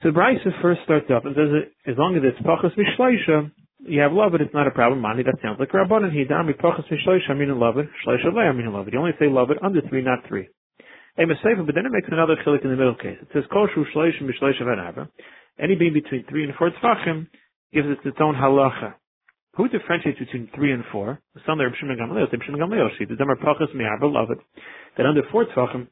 So 0.03 0.11
the 0.11 0.19
Brisa 0.19 0.51
first 0.61 0.83
starts 0.83 1.07
up 1.15 1.23
and 1.23 1.31
says 1.31 1.71
as 1.87 1.95
long 1.95 2.19
as 2.19 2.23
it's 2.27 2.35
pachas 2.43 2.75
mishleisha, 2.75 3.47
you 3.87 4.03
have 4.03 4.11
love, 4.11 4.35
but 4.35 4.41
it's 4.41 4.53
not 4.53 4.67
a 4.67 4.71
problem. 4.75 4.99
Mani, 4.99 5.23
that 5.23 5.39
sounds 5.41 5.55
like 5.63 5.71
Rabbanan. 5.71 6.11
He 6.11 6.27
dami 6.27 6.51
pachas 6.59 6.83
mishleisha, 6.91 7.31
I 7.31 7.33
mean 7.35 7.47
love 7.57 7.77
it, 7.77 7.87
shleisha 8.03 8.27
le, 8.35 8.43
I 8.43 8.51
mean 8.51 8.67
love 8.67 8.89
it. 8.89 8.93
You 8.93 8.99
only 8.99 9.15
say 9.17 9.31
love 9.31 9.49
it 9.49 9.63
under 9.63 9.79
three, 9.87 10.03
not 10.03 10.27
three. 10.27 10.49
A 11.17 11.25
mistake, 11.25 11.55
but 11.55 11.73
then 11.73 11.87
it 11.87 11.93
makes 11.95 12.09
another 12.11 12.35
chilik 12.43 12.65
in 12.65 12.71
the 12.71 12.75
middle 12.75 12.99
case. 12.99 13.15
It 13.21 13.29
says 13.31 13.43
kol 13.47 13.69
shu 13.73 13.85
shleisha 13.95 14.27
mishleisha 14.27 14.67
v'nava. 14.67 15.07
Any 15.57 15.75
being 15.75 15.93
between 15.93 16.25
three 16.27 16.43
and 16.43 16.53
four 16.59 16.71
tzvachim 16.83 17.27
gives 17.71 17.87
it 17.87 18.03
its 18.03 18.17
own 18.19 18.35
halacha. 18.35 18.95
Who 19.55 19.69
differentiates 19.69 20.19
between 20.19 20.49
three 20.53 20.73
and 20.73 20.83
four? 20.91 21.21
The 21.33 21.41
son 21.45 21.61
of 21.61 21.71
Shimon 21.79 21.95
Gamliel, 21.95 22.27
Shimon 22.29 22.59
Gamliel, 22.59 22.89
she 22.97 23.05
the 23.05 23.15
Demar 23.15 23.37
Pachas 23.37 23.71
love 23.71 24.31
it. 24.31 24.39
That 24.97 25.05
under 25.05 25.21
four 25.31 25.45
tzvachim, 25.45 25.87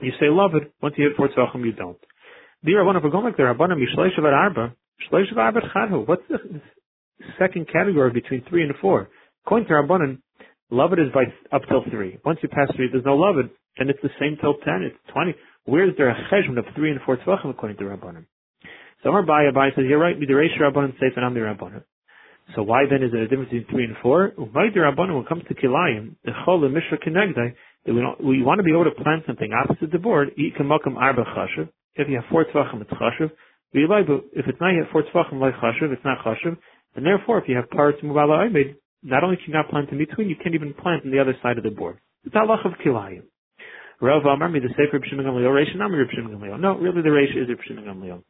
you 0.00 0.12
say 0.20 0.28
love 0.28 0.54
it. 0.56 0.74
Once 0.82 0.96
you 0.98 1.08
hit 1.08 1.16
four 1.16 1.28
tzvachim, 1.28 1.64
you 1.64 1.72
don't. 1.72 1.96
The 2.62 2.72
Rabbanim, 2.72 3.02
we're 3.02 3.10
the 3.10 4.28
Arba, 4.28 4.74
Arba 5.36 5.60
Chadhu. 5.74 6.06
What's 6.06 6.22
the 6.28 6.60
second 7.38 7.68
category 7.72 8.12
between 8.12 8.44
three 8.48 8.62
and 8.62 8.72
four? 8.80 9.08
According 9.46 9.68
to 9.68 9.74
Rabbanim, 9.74 10.18
Loved 10.70 11.00
is 11.00 11.10
by 11.12 11.24
up 11.52 11.62
till 11.68 11.82
three. 11.90 12.18
Once 12.24 12.38
you 12.42 12.48
pass 12.48 12.68
three, 12.76 12.88
there's 12.92 13.04
no 13.04 13.16
loved, 13.16 13.48
and 13.78 13.90
it's 13.90 13.98
the 14.02 14.10
same 14.20 14.36
till 14.40 14.54
ten. 14.64 14.82
It's 14.82 14.96
twenty. 15.12 15.34
Where 15.64 15.88
is 15.88 15.96
there 15.96 16.10
a 16.10 16.14
cheshbon 16.30 16.58
of 16.58 16.64
three 16.76 16.90
and 16.90 17.00
four 17.04 17.16
tvachim 17.16 17.50
according 17.50 17.78
to 17.78 17.84
Rabbanim? 17.84 18.26
So 19.02 19.08
Amar 19.08 19.22
Baya 19.22 19.50
says, 19.74 19.84
you're 19.88 19.98
right, 19.98 20.20
Midiresh 20.20 20.60
Rabbanim 20.60 20.92
safe 21.00 21.12
and 21.16 21.24
Amir 21.24 21.52
Rabbanim. 21.52 21.82
So 22.54 22.62
why 22.62 22.84
then 22.88 23.02
is 23.02 23.10
there 23.10 23.22
a 23.22 23.28
difference 23.28 23.50
between 23.50 23.66
three 23.70 23.84
and 23.84 23.96
four? 24.02 24.32
Umaydir 24.38 24.78
Rabbanim, 24.78 25.14
when 25.14 25.24
it 25.24 25.28
comes 25.28 25.42
to 25.48 25.54
Kilayim, 25.54 26.14
the 26.24 26.32
Chol, 26.46 26.60
the 26.60 26.68
Mishra 26.68 26.98
Kenegdai, 26.98 27.54
that 27.86 27.94
we, 27.94 28.00
don't, 28.00 28.22
we 28.22 28.42
want 28.42 28.58
to 28.58 28.62
be 28.62 28.70
able 28.70 28.84
to 28.84 29.02
plant 29.02 29.24
something 29.26 29.50
opposite 29.52 29.90
the 29.90 29.98
board, 29.98 30.30
Ikamakam 30.38 30.96
Arba 30.96 31.24
Chashav, 31.24 31.68
if 32.00 32.08
you 32.08 32.16
have 32.16 32.24
four 32.30 32.44
tvachim, 32.44 32.80
it's 32.80 32.90
chashuv. 32.90 33.30
If 33.72 34.46
it's 34.46 34.60
not 34.60 34.70
yet 34.70 34.90
four 34.92 35.02
tvachim 35.02 35.40
like 35.40 35.54
chashuv, 35.54 35.92
it's 35.92 36.04
not 36.04 36.18
chashuv. 36.24 36.56
And 36.96 37.06
therefore, 37.06 37.38
if 37.38 37.48
you 37.48 37.56
have 37.56 37.70
parts 37.70 37.98
mubala 38.02 38.48
aimid, 38.48 38.76
not 39.02 39.24
only 39.24 39.36
can 39.36 39.46
you 39.48 39.54
not 39.54 39.70
plant 39.70 39.90
in 39.90 39.98
between, 39.98 40.28
you 40.28 40.36
can't 40.36 40.54
even 40.54 40.74
plant 40.74 41.04
on 41.04 41.10
the 41.10 41.20
other 41.20 41.36
side 41.42 41.56
of 41.56 41.64
the 41.64 41.70
board. 41.70 41.98
It's 42.24 42.34
halach 42.34 42.66
of 42.66 42.72
kilayim. 42.84 43.22
Rav 44.00 44.24
Amar 44.24 44.48
me 44.48 44.60
the 44.60 44.68
Sefer 44.70 44.94
Reb 44.94 45.02
Shimon 45.08 45.26
Gamliel, 45.26 45.52
Reish 45.52 45.72
Shimon 45.72 46.32
Gamliel. 46.32 46.58
No, 46.58 46.76
really 46.78 47.02
the 47.02 47.10
Reish 47.10 47.36
is 47.36 47.48
Reb 47.48 47.58
Shimon 47.66 47.84
Gamliel. 47.84 48.22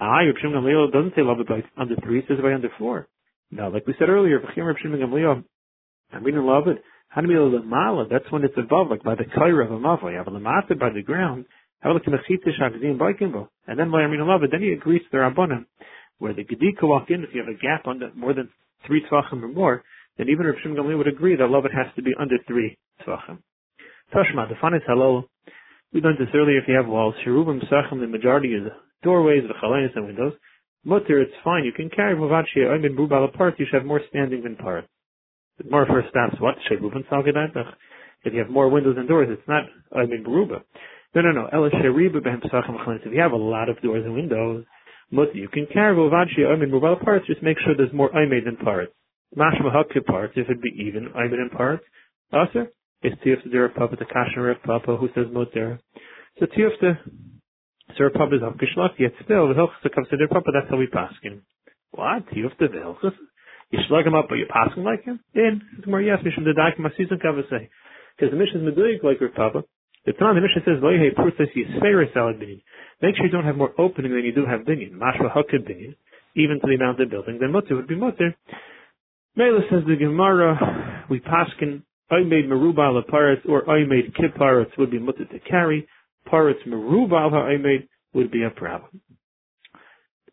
Ah, 0.00 0.18
Reb 0.18 0.34
Shimon 0.40 0.62
Gamliel 0.62 0.92
doesn't 0.92 1.14
say 1.14 1.22
love 1.22 1.38
by 1.48 1.62
under 1.80 1.96
three, 1.96 2.18
it 2.18 2.24
says 2.28 2.38
by 2.42 2.52
under 2.52 2.68
four. 2.78 3.08
No, 3.50 3.68
like 3.68 3.86
we 3.86 3.94
said 3.98 4.08
earlier, 4.08 4.40
V'chim 4.40 4.66
Reb 4.66 4.76
Shimon 4.82 5.00
Gamliel, 5.00 5.44
I 6.12 6.20
mean 6.20 6.44
love 6.44 6.68
it. 6.68 6.82
How 7.08 7.22
do 7.22 7.30
you 7.30 7.62
mala? 7.64 8.06
That's 8.10 8.30
when 8.30 8.44
it's 8.44 8.58
above, 8.58 8.90
like 8.90 9.02
by 9.02 9.14
the 9.14 9.24
kaira 9.24 9.64
of 9.64 9.72
a 9.72 9.76
lamata 9.78 10.78
by 10.78 10.90
the 10.90 11.02
ground. 11.02 11.46
And 11.82 12.00
then. 13.78 13.90
Then 13.90 14.62
he 14.62 14.72
agrees 14.72 15.02
to 15.02 15.08
the 15.12 15.18
Rabbanim, 15.18 15.66
where 16.18 16.34
the 16.34 16.44
Gedika 16.44 16.82
walk 16.82 17.10
in, 17.10 17.22
if 17.22 17.30
you 17.32 17.44
have 17.44 17.54
a 17.54 17.58
gap 17.58 17.86
under 17.86 18.10
more 18.14 18.34
than 18.34 18.48
three 18.86 19.02
tvachim 19.10 19.42
or 19.42 19.48
more, 19.48 19.84
then 20.16 20.28
even 20.28 20.46
Rav 20.46 20.56
Shimon 20.62 20.98
would 20.98 21.06
agree 21.06 21.36
that 21.36 21.46
love 21.46 21.64
has 21.64 21.86
to 21.94 22.02
be 22.02 22.12
under 22.18 22.36
three 22.46 22.76
tvachim. 23.06 23.38
Tashma, 24.12 24.48
the 24.48 24.56
fun 24.60 24.74
is 24.74 24.82
halal. 24.88 25.24
We 25.92 26.00
learned 26.00 26.18
this 26.18 26.34
earlier 26.34 26.58
if 26.58 26.64
you 26.66 26.74
have 26.74 26.86
walls. 26.86 27.14
Shirubim 27.24 27.60
sachim, 27.70 28.00
the 28.00 28.06
majority 28.06 28.48
is 28.48 28.66
doorways, 29.02 29.44
the 29.46 29.54
chalanis 29.62 29.94
and 29.94 30.06
windows. 30.06 30.32
Mutter, 30.84 31.20
it's 31.20 31.32
fine. 31.44 31.64
You 31.64 31.72
can 31.72 31.90
carry 31.90 32.16
Mavachi 32.16 32.58
Oimin 32.58 32.96
Brubal 32.96 33.24
apart. 33.28 33.54
You 33.58 33.66
should 33.66 33.78
have 33.78 33.86
more 33.86 34.00
standing 34.08 34.42
than 34.42 34.56
part. 34.56 34.86
More 35.70 35.86
first 35.86 36.08
stops. 36.08 36.40
What? 36.40 36.56
Shirubim 36.70 37.06
Salgadantach. 37.08 37.72
If 38.24 38.32
you 38.32 38.40
have 38.40 38.50
more 38.50 38.68
windows 38.68 38.96
and 38.98 39.06
doors, 39.08 39.28
it's 39.30 39.46
not 39.46 39.64
Oimin 39.92 40.24
Bruba. 40.24 40.62
No, 41.14 41.22
no, 41.22 41.32
no. 41.32 41.48
If 41.50 43.12
you 43.12 43.20
have 43.20 43.32
a 43.32 43.36
lot 43.36 43.68
of 43.68 43.80
doors 43.80 44.04
and 44.04 44.14
windows, 44.14 44.64
you 45.10 45.48
can 45.48 45.66
carry 45.72 45.96
Vovadshi 45.96 46.40
Aymin 46.40 46.70
Mubal 46.70 47.02
parts, 47.02 47.26
just 47.26 47.42
make 47.42 47.58
sure 47.64 47.74
there's 47.76 47.92
more 47.92 48.10
Aymed 48.10 48.46
in 48.46 48.56
parts. 48.56 48.92
Mashma 49.36 49.72
Hakki 49.74 50.04
parts, 50.04 50.34
if 50.36 50.48
it 50.50 50.62
be 50.62 50.70
even 50.86 51.08
Aymed 51.16 51.32
in 51.32 51.50
parts. 51.50 51.84
Also, 52.32 52.66
is 53.02 53.12
Tiyuf 53.24 53.42
the 53.44 53.68
Papa, 53.74 53.96
the 53.96 54.04
Kashan 54.04 54.62
Papa, 54.62 54.96
who 54.96 55.08
says 55.14 55.26
Mutter. 55.32 55.80
So 56.38 56.46
Tiyuf 56.46 56.78
the 56.80 56.98
Sir 57.96 58.10
Papa 58.10 58.34
is 58.36 58.42
Hakishlach, 58.42 58.98
yet 58.98 59.12
still, 59.24 59.48
the 59.48 59.54
Hilchus 59.54 59.94
comes 59.94 60.08
to 60.08 60.18
their 60.18 60.28
Papa, 60.28 60.50
that's 60.52 60.70
how 60.70 60.76
we 60.76 60.88
pass 60.88 61.14
him. 61.22 61.42
What? 61.92 62.26
Tiyuf 62.28 62.56
the 62.58 62.66
Hilchus? 62.66 63.14
You 63.70 63.78
slug 63.88 64.06
him 64.06 64.14
up, 64.14 64.26
but 64.28 64.36
you 64.36 64.46
pass 64.48 64.74
him 64.76 64.84
like 64.84 65.04
him? 65.04 65.20
Then, 65.34 65.62
it's 65.78 65.86
more 65.86 66.02
yes, 66.02 66.18
Mishum 66.22 66.44
the 66.44 66.90
season 66.96 67.18
cover 67.20 67.42
say. 67.50 67.70
Because 68.16 68.32
the 68.32 68.36
mission 68.38 68.66
is 68.66 68.74
Meduik 68.74 69.02
like 69.04 69.20
your 69.20 69.30
Papa. 69.30 69.64
The 70.08 70.14
Tanah, 70.14 70.36
the 70.36 70.40
Mishnah 70.40 70.62
says, 70.64 70.80
Loyhe 70.82 71.12
Prutas 71.12 71.52
Yisferis 71.52 72.16
Al 72.16 72.32
Binyan. 72.32 72.62
Make 73.02 73.16
sure 73.16 73.26
you 73.26 73.30
don't 73.30 73.44
have 73.44 73.58
more 73.58 73.78
opening 73.78 74.10
than 74.12 74.24
you 74.24 74.32
do 74.32 74.46
have 74.46 74.60
binyan. 74.60 74.92
Mashra 74.92 75.30
Hakid 75.30 75.68
binyan. 75.68 75.96
Even 76.34 76.58
to 76.60 76.66
the 76.66 76.76
amount 76.76 76.98
of 76.98 77.10
building, 77.10 77.36
then 77.38 77.52
mutter 77.52 77.76
would 77.76 77.86
be 77.86 77.94
mutter. 77.94 78.34
Mela 79.36 79.60
says 79.68 79.82
the 79.86 79.96
Gemara, 79.96 81.04
we 81.10 81.20
paskin, 81.20 81.82
I 82.10 82.20
made 82.20 82.46
merubal 82.46 82.98
paretz 83.04 83.46
or 83.46 83.68
I 83.68 83.84
made 83.84 84.14
kiparetz 84.14 84.78
would 84.78 84.90
be 84.90 84.98
mutter 84.98 85.26
to 85.26 85.38
carry. 85.40 85.86
Paretz 86.26 86.66
merubal 86.66 87.34
I 87.34 87.58
made 87.58 87.86
would 88.14 88.30
be 88.30 88.44
a 88.44 88.50
problem. 88.50 89.02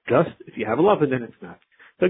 Just, 0.07 0.29
if 0.47 0.55
you 0.55 0.65
have 0.67 0.79
a 0.79 0.81
love, 0.81 0.99
then 1.01 1.21
it's 1.21 1.33
not. 1.41 1.59
So 1.99 2.07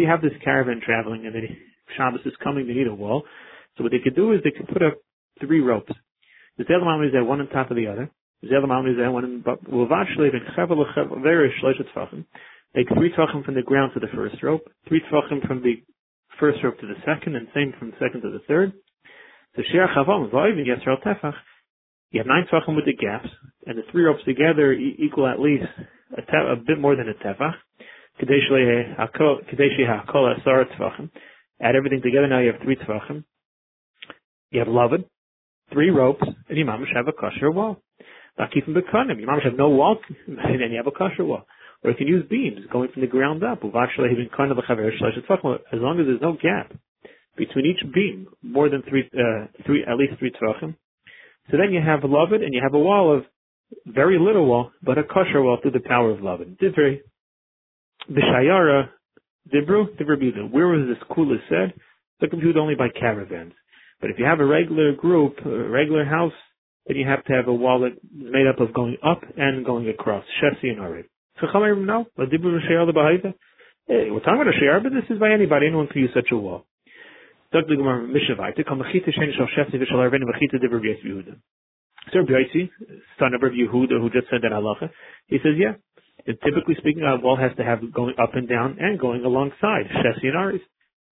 you 0.00 0.06
have 0.08 0.20
this 0.20 0.32
caravan 0.42 0.80
traveling 0.84 1.26
and 1.26 1.34
then 1.34 1.56
Shabbos 1.96 2.20
is 2.24 2.32
coming, 2.42 2.66
they 2.66 2.74
need 2.74 2.88
a 2.88 2.94
wall. 2.94 3.22
So 3.78 3.84
what 3.84 3.92
they 3.92 4.02
could 4.02 4.16
do 4.16 4.32
is 4.32 4.40
they 4.42 4.50
could 4.50 4.68
put 4.68 4.82
up 4.82 4.98
three 5.40 5.60
ropes. 5.60 5.92
The 6.58 6.64
Zelam 6.64 7.06
is 7.06 7.12
there, 7.12 7.24
one 7.24 7.40
on 7.40 7.48
top 7.48 7.70
of 7.70 7.76
the 7.76 7.86
other. 7.86 8.10
The 8.42 8.48
Zelam 8.48 8.90
is 8.90 8.96
there, 8.96 9.10
one 9.12 9.24
in 9.24 9.42
Ulvashlev 9.42 10.34
and 10.34 10.42
Chevel 10.56 11.22
very 11.22 11.54
Shleisha 11.62 11.84
Tfachim. 11.94 12.24
Take 12.74 12.88
three 12.88 13.12
Tfachim 13.12 13.44
from 13.44 13.54
the 13.54 13.62
ground 13.62 13.92
to 13.94 14.00
the 14.00 14.08
first 14.14 14.42
rope, 14.42 14.68
three 14.88 15.00
Tfachim 15.10 15.46
from 15.46 15.62
the 15.62 15.82
first 16.40 16.58
rope 16.64 16.78
to 16.80 16.86
the 16.86 16.96
second, 17.06 17.36
and 17.36 17.46
same 17.54 17.72
from 17.78 17.92
the 17.92 17.96
second 18.00 18.22
to 18.22 18.30
the 18.30 18.40
third. 18.48 18.72
So 19.54 19.62
Yisrael 19.62 21.04
Tefach, 21.04 21.34
you 22.10 22.20
have 22.20 22.26
nine 22.26 22.46
Tfachim 22.52 22.74
with 22.74 22.84
the 22.84 22.94
gaps, 22.94 23.28
and 23.66 23.78
the 23.78 23.82
three 23.92 24.02
ropes 24.02 24.24
together 24.24 24.72
equal 24.72 25.28
at 25.28 25.38
least 25.38 25.66
a, 26.16 26.22
te- 26.22 26.52
a 26.52 26.56
bit 26.56 26.80
more 26.80 26.96
than 26.96 27.08
a 27.08 27.14
Tefach. 27.14 27.54
HaKol 28.20 30.40
Asar. 30.40 30.66
Add 31.60 31.76
everything 31.76 32.02
together, 32.02 32.26
now 32.26 32.40
you 32.40 32.52
have 32.52 32.60
three 32.62 32.76
Tfachim. 32.76 33.22
You 34.50 34.60
have 34.60 34.68
Lavan, 34.68 35.04
three 35.72 35.90
ropes, 35.90 36.26
and 36.48 36.58
you 36.58 36.64
mamish 36.64 36.94
have 36.94 37.08
a 37.08 37.12
kosher 37.12 37.50
wall. 37.50 37.82
Lakifim 38.38 38.74
bekanim, 38.74 39.20
you 39.20 39.26
mamish 39.26 39.44
have 39.44 39.56
no 39.56 39.68
wall, 39.68 39.98
and 40.26 40.60
then 40.60 40.70
you 40.70 40.76
have 40.76 40.86
a 40.86 40.90
kosher 40.90 41.24
wall. 41.24 41.46
Or 41.84 41.90
you 41.90 41.96
can 41.96 42.08
use 42.08 42.24
beams 42.28 42.60
going 42.72 42.90
from 42.92 43.02
the 43.02 43.08
ground 43.08 43.44
up. 43.44 43.62
As 43.62 43.70
long 43.72 46.00
as 46.00 46.06
there's 46.06 46.20
no 46.20 46.32
gap 46.32 46.72
between 47.36 47.66
each 47.66 47.94
beam, 47.94 48.26
more 48.42 48.68
than 48.68 48.82
three, 48.88 49.08
uh, 49.14 49.46
three, 49.64 49.84
at 49.88 49.96
least 49.96 50.14
three 50.18 50.32
tvachim. 50.32 50.74
So 51.50 51.56
then 51.56 51.72
you 51.72 51.80
have 51.80 52.00
loved, 52.02 52.32
and 52.32 52.52
you 52.52 52.60
have 52.62 52.74
a 52.74 52.78
wall 52.78 53.16
of 53.16 53.24
very 53.86 54.18
little 54.18 54.46
wall, 54.46 54.72
but 54.82 54.98
a 54.98 55.04
kosher 55.04 55.42
wall 55.42 55.58
through 55.62 55.72
the 55.72 55.80
power 55.80 56.10
of 56.10 56.20
loved. 56.20 56.58
Divrei, 56.58 57.00
b'shayara, 58.10 58.88
dibru, 59.54 59.96
dibru 59.96 60.50
Where 60.50 60.66
was 60.66 60.88
this 60.88 61.16
kula 61.16 61.36
said? 61.48 61.74
It's 62.20 62.30
computed 62.30 62.56
only 62.56 62.74
by 62.74 62.88
caravans. 62.88 63.52
But 64.00 64.10
if 64.10 64.18
you 64.18 64.24
have 64.24 64.40
a 64.40 64.46
regular 64.46 64.94
group, 64.94 65.38
a 65.44 65.68
regular 65.68 66.04
house, 66.04 66.32
then 66.86 66.96
you 66.96 67.06
have 67.06 67.24
to 67.24 67.32
have 67.32 67.48
a 67.48 67.52
wall 67.52 67.80
that 67.80 67.92
is 67.92 67.98
made 68.12 68.46
up 68.46 68.60
of 68.60 68.72
going 68.72 68.96
up 69.04 69.22
and 69.36 69.64
going 69.64 69.88
across. 69.88 70.24
Shesi 70.42 70.70
and 70.70 70.78
Arev. 70.78 71.04
Chachamim 71.42 71.84
no. 71.84 72.06
We're 72.16 72.26
talking 74.20 74.40
about 74.40 74.48
a 74.48 74.58
share, 74.58 74.80
but 74.80 74.92
this 74.92 75.04
is 75.10 75.18
by 75.18 75.30
anybody. 75.32 75.66
Anyone 75.66 75.88
can 75.88 76.02
use 76.02 76.10
such 76.14 76.30
a 76.32 76.36
wall. 76.36 76.66
Sir 77.52 77.62
Byaisi, 82.22 82.70
son 83.18 83.34
of 83.34 83.42
Rabbi 83.42 83.56
Yehuda, 83.56 84.00
who 84.00 84.10
just 84.10 84.28
said 84.30 84.42
that 84.42 84.52
halacha, 84.52 84.90
he 85.26 85.38
says, 85.38 85.56
yeah, 85.58 85.72
and 86.26 86.38
typically 86.44 86.74
speaking, 86.78 87.02
a 87.02 87.16
wall 87.16 87.36
has 87.36 87.56
to 87.56 87.64
have 87.64 87.92
going 87.92 88.14
up 88.22 88.34
and 88.34 88.48
down 88.48 88.76
and 88.78 88.98
going 88.98 89.24
alongside. 89.24 89.86
Shesi 89.90 90.26
and 90.26 90.36
Aris. 90.36 90.60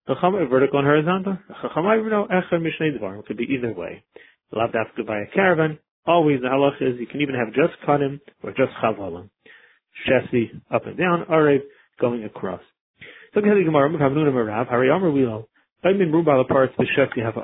Chachama, 0.07 0.49
vertical 0.49 0.79
and 0.79 0.87
horizontal. 0.87 1.37
Chachama, 1.63 2.03
you 2.03 2.09
know, 2.09 2.27
Echer 2.31 2.59
Mishnei 2.59 2.97
Dvar. 2.97 3.19
It 3.19 3.25
could 3.25 3.37
be 3.37 3.47
either 3.51 3.73
way. 3.73 4.03
Lav 4.51 4.71
dafka 4.71 5.05
by 5.05 5.19
a 5.19 5.27
caravan. 5.33 5.79
Always 6.05 6.39
the 6.41 6.47
halach 6.47 6.81
is 6.81 6.99
you 6.99 7.07
can 7.07 7.21
even 7.21 7.35
have 7.35 7.53
just 7.53 7.73
kanim 7.85 8.21
or 8.41 8.51
just 8.51 8.71
chavalim. 8.81 9.29
Shesi 10.07 10.61
up 10.71 10.85
and 10.85 10.97
down, 10.97 11.25
arev 11.29 11.59
going 11.99 12.23
across. 12.23 12.61
So 13.33 13.41
the 13.41 13.47
Gemara, 13.47 14.65
Hari 14.69 14.87
Wilo, 14.87 16.47
parts 16.47 16.73
the 16.77 17.23
have. 17.23 17.35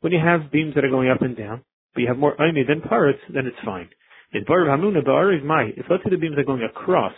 When 0.00 0.12
you 0.12 0.20
have 0.22 0.52
beams 0.52 0.74
that 0.74 0.84
are 0.84 0.90
going 0.90 1.10
up 1.10 1.22
and 1.22 1.36
down, 1.36 1.62
but 1.94 2.02
you 2.02 2.08
have 2.08 2.18
more 2.18 2.36
Aymin 2.36 2.66
than 2.68 2.82
parts, 2.82 3.18
then 3.32 3.46
it's 3.46 3.56
fine. 3.64 3.88
In 4.32 4.44
Bar 4.44 4.66
Hamnuna, 4.66 5.02
Ba'arev 5.02 5.42
Mai, 5.42 5.72
if 5.76 5.86
let's 5.90 6.04
say 6.04 6.10
the 6.10 6.16
beams 6.18 6.36
are 6.38 6.44
going 6.44 6.62
across, 6.62 7.14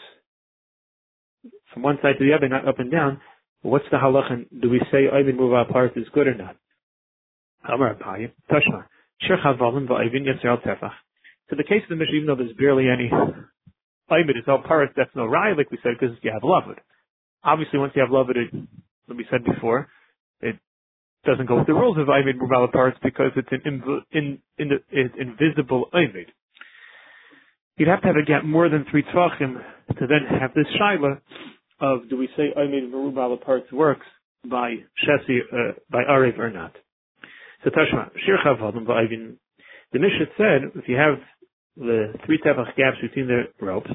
from 1.74 1.82
one 1.82 1.98
side 2.00 2.14
to 2.18 2.24
the 2.24 2.32
other, 2.32 2.48
not 2.48 2.66
up 2.66 2.78
and 2.78 2.90
down, 2.90 3.20
what's 3.62 3.84
the 3.90 3.96
halach 3.96 4.46
do 4.60 4.70
we 4.70 4.80
say 4.90 5.06
Aymin 5.12 5.38
Rubal 5.38 5.64
parts 5.70 5.96
is 5.96 6.06
good 6.12 6.26
or 6.26 6.34
not? 6.34 6.56
Amar 7.68 7.94
Abaye, 7.94 8.32
Tashma. 8.50 8.84
So 9.28 9.36
the 11.56 11.64
case 11.64 11.82
of 11.82 11.88
the 11.90 11.96
Mishnah, 11.96 12.16
even 12.16 12.26
though 12.26 12.36
there's 12.36 12.56
barely 12.56 12.88
any 12.88 13.10
Aimid, 14.10 14.36
it's 14.36 14.48
all 14.48 14.62
paras, 14.66 14.90
that's 14.96 15.10
no 15.14 15.26
rye, 15.26 15.52
like 15.52 15.70
we 15.70 15.78
said, 15.82 15.92
because 15.98 16.16
you 16.22 16.32
have 16.32 16.42
Lavud. 16.42 16.76
Obviously, 17.44 17.78
once 17.78 17.92
you 17.94 18.02
have 18.02 18.10
Lavud, 18.10 18.36
it, 18.36 18.52
like 19.08 19.18
we 19.18 19.26
said 19.30 19.44
before, 19.44 19.88
it 20.40 20.56
doesn't 21.24 21.46
go 21.46 21.58
with 21.58 21.66
the 21.66 21.74
rules 21.74 21.98
of 21.98 22.06
Aimid 22.06 22.38
Mubala 22.40 22.72
paras 22.72 22.94
because 23.02 23.32
it's 23.36 23.48
an 23.52 23.60
in, 23.64 23.82
in, 24.12 24.38
in 24.58 24.68
the, 24.68 24.76
it's 24.90 25.14
invisible 25.18 25.90
Aimid. 25.94 26.26
You'd 27.76 27.88
have 27.88 28.00
to 28.02 28.08
have 28.08 28.16
a 28.16 28.24
gap 28.24 28.44
more 28.44 28.68
than 28.68 28.84
three 28.90 29.02
tvachim 29.02 29.54
to 29.98 30.06
then 30.06 30.26
have 30.40 30.52
this 30.54 30.66
shaila 30.80 31.20
of 31.80 32.08
do 32.08 32.16
we 32.16 32.28
say 32.36 32.52
Aimid 32.56 32.90
Mubala 32.90 33.40
parts 33.40 33.70
works 33.72 34.06
by 34.48 34.76
Shesi, 35.04 35.38
uh, 35.52 35.72
by 35.90 36.04
Arev 36.04 36.38
or 36.38 36.50
not. 36.50 36.72
So 37.64 37.70
Tashma, 37.70 38.10
Shir 38.26 38.38
Chavadim 38.44 38.86
Va'ivin, 38.86 39.36
the 39.92 39.98
Mishnah 39.98 40.26
said, 40.36 40.82
if 40.82 40.88
you 40.88 40.96
have 40.96 41.18
the 41.76 42.14
three 42.24 42.38
tefach 42.38 42.76
gaps 42.76 42.98
between 43.02 43.26
the 43.26 43.44
ropes, 43.60 43.90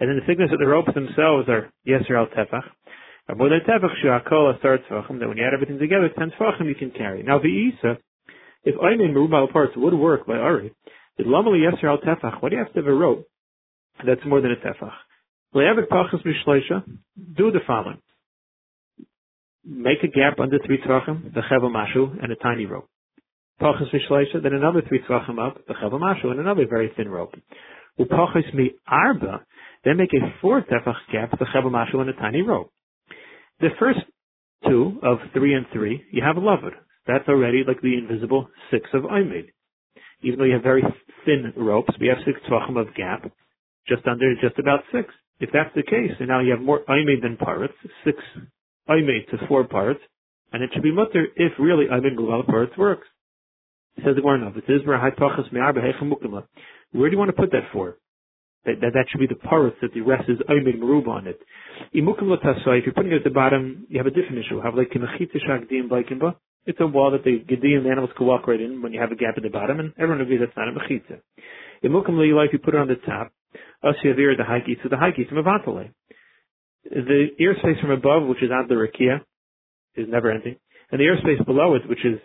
and 0.00 0.08
then 0.08 0.16
the 0.16 0.26
thickness 0.26 0.50
of 0.52 0.58
the 0.58 0.66
ropes 0.66 0.92
themselves 0.94 1.48
are 1.48 1.70
Yeser 1.86 2.16
al 2.16 2.26
tefach, 2.26 2.64
or 3.28 3.34
more 3.34 3.48
than 3.48 3.60
tefach 3.60 3.92
shu'akol 4.04 4.58
asar 4.58 4.78
tefachim, 4.90 5.20
that 5.20 5.28
when 5.28 5.36
you 5.36 5.44
add 5.44 5.54
everything 5.54 5.78
together, 5.78 6.10
ten 6.16 6.32
tefachim 6.38 6.66
you 6.66 6.74
can 6.74 6.90
carry. 6.90 7.22
Now 7.22 7.38
the 7.38 7.48
Isa, 7.48 7.98
if 8.64 8.76
Aymin 8.76 9.12
Merubal 9.12 9.52
parts 9.52 9.72
would 9.76 9.94
work 9.94 10.26
by 10.26 10.36
Ari, 10.36 10.72
the 11.18 11.24
Lamali 11.24 11.68
Yeser 11.68 11.84
al 11.84 11.98
tefach, 11.98 12.42
why 12.42 12.48
do 12.48 12.56
you 12.56 12.62
have 12.62 12.72
to 12.72 12.80
have 12.80 12.86
a 12.86 12.94
rope 12.94 13.26
that's 14.06 14.24
more 14.26 14.40
than 14.40 14.52
a 14.52 14.56
tefach? 14.56 14.92
Le'avet 15.54 15.88
pachas 15.88 16.24
mishleisha, 16.24 16.82
do 17.36 17.50
the 17.50 17.60
following. 17.66 17.98
Make 19.64 20.02
a 20.02 20.08
gap 20.08 20.40
under 20.40 20.58
three 20.64 20.78
tefachim, 20.78 21.34
the 21.34 21.42
chevel 21.42 21.70
mashu, 21.70 22.22
and 22.22 22.32
a 22.32 22.36
tiny 22.36 22.66
rope. 22.66 22.88
Pachas 23.60 23.92
v'shleisha, 23.92 24.42
then 24.42 24.54
another 24.54 24.82
three 24.88 25.00
tzvachim 25.08 25.38
up, 25.38 25.58
the 25.68 25.74
chavamashu, 25.74 26.24
and 26.24 26.40
another 26.40 26.66
very 26.68 26.90
thin 26.96 27.08
rope. 27.08 27.34
Upachas 28.00 28.52
mi 28.54 28.72
arba, 28.88 29.44
then 29.84 29.98
make 29.98 30.12
a 30.14 30.40
fourth 30.40 30.64
tefach 30.66 30.96
gap, 31.12 31.38
the 31.38 31.44
chavamashu, 31.54 31.96
and 31.96 32.08
a 32.08 32.14
tiny 32.14 32.42
rope. 32.42 32.72
The 33.60 33.68
first 33.78 34.00
two 34.66 34.98
of 35.02 35.18
three 35.34 35.54
and 35.54 35.66
three, 35.72 36.02
you 36.10 36.22
have 36.24 36.36
a 36.36 36.40
loved. 36.40 36.74
That's 37.06 37.28
already 37.28 37.62
like 37.66 37.80
the 37.82 37.98
invisible 37.98 38.48
six 38.70 38.88
of 38.94 39.02
Oimid. 39.02 39.48
Even 40.22 40.38
though 40.38 40.44
you 40.44 40.54
have 40.54 40.62
very 40.62 40.82
thin 41.24 41.52
ropes, 41.56 41.94
we 42.00 42.08
have 42.08 42.18
six 42.24 42.40
tvachim 42.48 42.80
of 42.80 42.94
gap, 42.94 43.30
just 43.86 44.06
under, 44.06 44.34
just 44.40 44.58
about 44.58 44.80
six. 44.92 45.12
If 45.42 45.50
that's 45.52 45.74
the 45.74 45.82
case, 45.82 46.12
and 46.20 46.28
now 46.28 46.38
you 46.38 46.52
have 46.52 46.60
more 46.60 46.84
Oimid 46.88 47.22
than 47.22 47.36
parts, 47.36 47.74
six 48.04 48.16
Oimid 48.88 49.28
to 49.30 49.46
four 49.48 49.64
parts, 49.64 49.98
and 50.52 50.62
it 50.62 50.70
should 50.72 50.84
be 50.84 50.92
mutter 50.92 51.26
if 51.34 51.52
really 51.58 51.86
Oimid 51.86 52.16
Guval 52.16 52.46
parts 52.46 52.78
works. 52.78 53.08
Says 53.96 54.14
the 54.14 54.22
Gemara, 54.22 54.52
it 54.56 54.72
is 54.72 54.86
where 54.86 54.98
do 57.10 57.14
you 57.14 57.18
want 57.18 57.34
to 57.34 57.36
put 57.36 57.50
that 57.50 57.64
for? 57.72 57.98
That, 58.64 58.80
that, 58.80 58.92
that 58.94 59.06
should 59.10 59.18
be 59.18 59.26
the 59.26 59.34
parts 59.34 59.76
that 59.82 59.92
the 59.92 60.02
rest 60.02 60.28
is 60.28 60.38
Aymin 60.48 60.78
Maruba 60.78 61.08
on 61.08 61.26
it. 61.26 61.40
If 61.92 62.84
you're 62.86 62.94
putting 62.94 63.12
it 63.12 63.16
at 63.16 63.24
the 63.24 63.30
bottom, 63.30 63.86
you 63.88 63.98
have 63.98 64.06
a 64.06 64.10
different 64.10 64.38
issue. 64.38 64.60
Have 64.60 64.76
like 64.76 64.92
It's 66.66 66.80
a 66.80 66.86
wall 66.86 67.10
that 67.10 67.24
the 67.24 67.44
Gedim 67.50 67.90
animals 67.90 68.10
can 68.16 68.26
walk 68.26 68.46
right 68.46 68.60
in 68.60 68.80
when 68.80 68.92
you 68.92 69.00
have 69.00 69.10
a 69.10 69.16
gap 69.16 69.34
at 69.36 69.42
the 69.42 69.50
bottom, 69.50 69.80
and 69.80 69.92
everyone 69.98 70.20
agrees 70.20 70.38
that's 70.38 70.56
not 70.56 70.68
a 70.68 70.72
mechitza. 70.72 71.20
If 71.82 72.52
you 72.52 72.58
put 72.60 72.74
it 72.74 72.80
on 72.80 72.86
the 72.86 72.94
top, 73.04 73.32
Asiyavir 73.84 74.36
the 74.36 74.44
high 74.44 74.62
so 74.82 74.88
the 74.88 74.96
high 74.96 75.12
Mavatale. 75.12 75.90
The 76.84 77.28
airspace 77.40 77.80
from 77.80 77.90
above, 77.90 78.26
which 78.26 78.42
is 78.42 78.50
on 78.50 78.66
the 78.68 78.74
Rakia, 78.74 79.20
is 79.94 80.08
never 80.08 80.30
ending. 80.30 80.56
And 80.90 81.00
the 81.00 81.04
airspace 81.04 81.44
below 81.46 81.74
it, 81.74 81.88
which 81.88 82.04
is 82.04 82.18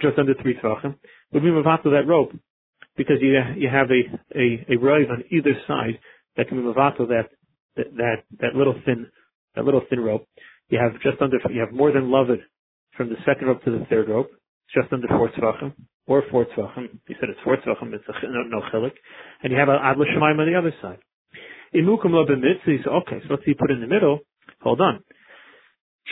just 0.00 0.18
under 0.18 0.34
three 0.42 0.56
tvachim, 0.62 0.96
would 1.32 1.42
be 1.42 1.48
mavato 1.48 1.84
that 1.84 2.06
rope, 2.06 2.32
because 2.96 3.16
you 3.20 3.38
you 3.56 3.68
have 3.68 3.88
a 3.90 4.38
a 4.38 4.66
a 4.68 4.76
on 4.76 5.24
either 5.30 5.52
side 5.66 5.98
that 6.36 6.48
can 6.48 6.58
be 6.58 6.64
mavato 6.64 7.08
that 7.08 7.28
that 7.76 8.24
that 8.40 8.54
little 8.54 8.74
thin 8.84 9.06
that 9.54 9.64
little 9.64 9.82
thin 9.88 10.00
rope. 10.00 10.26
You 10.68 10.78
have 10.78 11.00
just 11.02 11.20
under 11.20 11.38
you 11.50 11.60
have 11.60 11.72
more 11.72 11.92
than 11.92 12.10
loved 12.10 12.40
from 12.96 13.08
the 13.08 13.16
second 13.26 13.48
rope 13.48 13.62
to 13.64 13.70
the 13.70 13.86
third 13.88 14.08
rope, 14.08 14.30
just 14.74 14.92
under 14.92 15.08
four 15.08 15.30
tvachim 15.30 15.74
or 16.06 16.22
four 16.30 16.46
tvachim. 16.46 16.98
He 17.06 17.14
said 17.20 17.28
it's 17.28 17.40
four 17.44 17.56
tvachim. 17.56 17.92
It's 17.94 18.04
a, 18.08 18.26
no, 18.26 18.42
no 18.42 18.62
chilik, 18.72 18.92
and 19.42 19.52
you 19.52 19.58
have 19.58 19.68
an 19.68 19.76
adla 19.76 20.04
shemaim 20.16 20.38
on 20.38 20.50
the 20.50 20.58
other 20.58 20.74
side. 20.82 20.98
Imukum 21.74 22.10
lo 22.10 22.26
b'mitzvah. 22.26 22.86
Okay, 23.02 23.20
so 23.22 23.26
let's 23.30 23.44
see. 23.44 23.54
Put 23.54 23.70
in 23.70 23.80
the 23.80 23.86
middle. 23.86 24.20
Hold 24.62 24.80
on. 24.80 25.02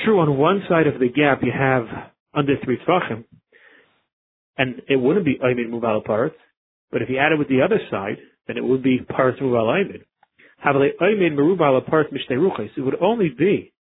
True, 0.04 0.20
on 0.20 0.38
one 0.38 0.62
side 0.68 0.86
of 0.86 1.00
the 1.00 1.08
gap 1.08 1.40
you 1.42 1.52
have 1.56 1.86
under 2.32 2.54
three 2.64 2.78
tvachim, 2.86 3.24
and 4.56 4.82
it 4.88 4.96
wouldn't 4.96 5.24
be 5.24 5.38
Aymin 5.42 5.70
Muval 5.70 6.04
parts, 6.04 6.36
but 6.92 7.02
if 7.02 7.08
you 7.08 7.18
add 7.18 7.32
it 7.32 7.38
with 7.38 7.48
the 7.48 7.62
other 7.62 7.80
side, 7.90 8.18
then 8.46 8.56
it 8.56 8.64
would 8.64 8.82
be 8.82 8.98
parts 8.98 9.40
Muval 9.40 9.66
Aymin. 9.66 10.02
Havale 10.64 10.90
Aymin 11.00 11.32
Merubal 11.32 11.84
parts 11.88 12.10
Mishnei 12.12 12.36
Ruchais. 12.36 12.70
It 12.76 12.82
would 12.82 13.00
only 13.00 13.30
be 13.30 13.72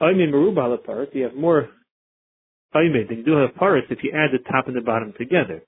Aymin 0.00 0.30
Merubal 0.30 0.82
parts. 0.84 1.10
You 1.14 1.24
have 1.24 1.34
more 1.34 1.68
Aymin 2.74 3.08
than 3.08 3.18
you 3.18 3.24
do 3.24 3.36
have 3.36 3.54
parts 3.54 3.86
if 3.90 3.98
you 4.02 4.12
add 4.12 4.30
the 4.32 4.38
top 4.50 4.66
and 4.68 4.76
the 4.76 4.80
bottom 4.80 5.12
together. 5.18 5.62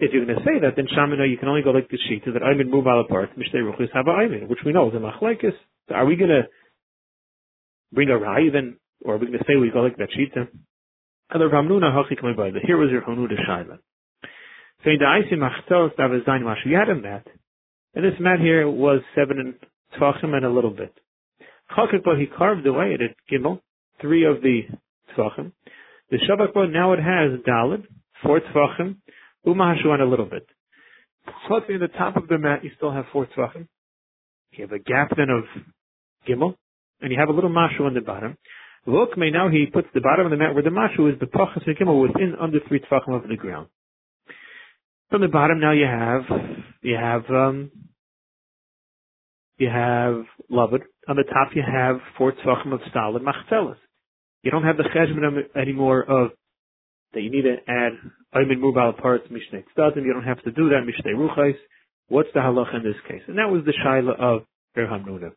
If 0.00 0.12
you're 0.12 0.24
going 0.24 0.38
to 0.38 0.44
say 0.44 0.60
that, 0.62 0.76
then 0.76 0.86
Shamina, 0.86 1.28
you 1.28 1.36
can 1.36 1.48
only 1.48 1.62
go 1.62 1.70
like 1.70 1.88
the 1.88 1.98
sheet, 2.08 2.24
that 2.24 2.42
Aymin 2.42 2.70
Muval 2.70 3.08
parts 3.08 3.32
Mishnei 3.36 3.62
Ruchais 3.62 3.92
have 3.92 4.06
Aymin, 4.06 4.48
which 4.48 4.60
we 4.64 4.72
know 4.72 4.88
is 4.88 4.94
a 4.94 4.98
Machlaikis. 4.98 5.54
So 5.88 5.94
are 5.94 6.06
we 6.06 6.16
going 6.16 6.30
to 6.30 6.42
bring 7.92 8.08
a 8.08 8.16
Rai 8.16 8.50
then, 8.50 8.76
or 9.04 9.14
are 9.14 9.18
we 9.18 9.26
going 9.26 9.38
to 9.38 9.44
say 9.46 9.56
we 9.56 9.70
go 9.70 9.80
like 9.80 9.96
that 9.96 10.10
sheet 10.14 10.32
then? 10.34 10.48
Here 11.30 11.40
was 11.40 12.90
your 12.90 13.02
Hanuda 13.02 13.34
Shaila. 13.48 13.78
So 14.84 14.90
in 14.90 15.00
you 16.70 16.76
had 16.76 16.88
a 16.88 16.94
mat. 16.94 17.26
And 17.94 18.04
this 18.04 18.20
mat 18.20 18.38
here 18.40 18.68
was 18.68 19.00
seven 19.14 19.38
and 19.40 19.54
Tvachim 20.00 20.34
and 20.34 20.44
a 20.44 20.50
little 20.50 20.70
bit. 20.70 20.94
Chakakbo, 21.76 22.18
he 22.18 22.26
carved 22.26 22.66
away 22.66 22.94
at 22.94 23.00
it, 23.00 23.16
Gimel, 23.30 23.60
three 24.00 24.24
of 24.24 24.40
the 24.42 24.62
Tvachim. 25.16 25.52
The 26.10 26.18
Shabakbo, 26.18 26.70
now 26.72 26.92
it 26.94 27.00
has 27.00 27.40
Dalit, 27.46 27.84
four 28.22 28.40
Tvachim, 28.40 28.96
Umahashu 29.46 29.86
and 29.86 30.02
a 30.02 30.06
little 30.06 30.26
bit. 30.26 30.46
So 31.48 31.60
in 31.68 31.80
the 31.80 31.88
top 31.88 32.16
of 32.16 32.28
the 32.28 32.38
mat, 32.38 32.64
you 32.64 32.70
still 32.76 32.92
have 32.92 33.04
four 33.12 33.26
Tvachim. 33.36 33.68
You 34.52 34.62
have 34.62 34.72
a 34.72 34.78
gap 34.78 35.10
then 35.16 35.28
of 35.28 35.44
Gimel, 36.26 36.54
and 37.00 37.12
you 37.12 37.18
have 37.18 37.28
a 37.28 37.32
little 37.32 37.50
Mashu 37.50 37.80
on 37.82 37.94
the 37.94 38.00
bottom. 38.00 38.36
Look, 38.86 39.18
may 39.18 39.30
now 39.30 39.50
he 39.50 39.66
puts 39.66 39.88
the 39.92 40.00
bottom 40.00 40.24
of 40.24 40.30
the 40.30 40.38
mat 40.38 40.54
where 40.54 40.62
the 40.62 40.70
mashu 40.70 41.12
is 41.12 41.20
the 41.20 41.26
pachas 41.26 41.62
mekimel 41.68 42.00
within 42.00 42.34
under 42.40 42.58
three 42.66 42.80
tefachim 42.80 43.14
of 43.14 43.28
the 43.28 43.36
ground. 43.36 43.68
From 45.10 45.20
the 45.20 45.28
bottom 45.28 45.60
now 45.60 45.72
you 45.72 45.84
have 45.84 46.22
you 46.82 46.94
have 46.94 47.24
um, 47.28 47.70
you 49.58 49.68
have 49.68 50.24
loved. 50.48 50.82
On 51.06 51.16
the 51.16 51.24
top 51.24 51.50
you 51.54 51.62
have 51.62 51.96
four 52.16 52.32
tefachim 52.32 52.72
of 52.72 52.80
solid 52.94 53.22
machtelas. 53.22 53.76
You 54.42 54.50
don't 54.50 54.64
have 54.64 54.76
the 54.76 54.84
cheshbon 54.84 55.60
anymore 55.60 56.02
of 56.02 56.30
that 57.14 57.22
you 57.22 57.30
need 57.30 57.42
to 57.42 57.56
add 57.66 57.92
aymin 58.34 58.58
mubal 58.58 59.00
parts 59.00 59.26
mishnei 59.28 59.64
tzadim. 59.76 60.04
You 60.04 60.12
don't 60.12 60.24
have 60.24 60.42
to 60.44 60.52
do 60.52 60.68
that 60.70 60.86
mishnei 60.86 61.14
ruchais. 61.14 61.56
What's 62.08 62.28
the 62.34 62.40
halach 62.40 62.74
in 62.74 62.82
this 62.82 62.96
case? 63.08 63.22
And 63.26 63.38
that 63.38 63.50
was 63.50 63.64
the 63.64 63.72
shaila 63.84 64.18
of 64.18 64.42
Erham 64.76 65.06
Nuna. 65.06 65.32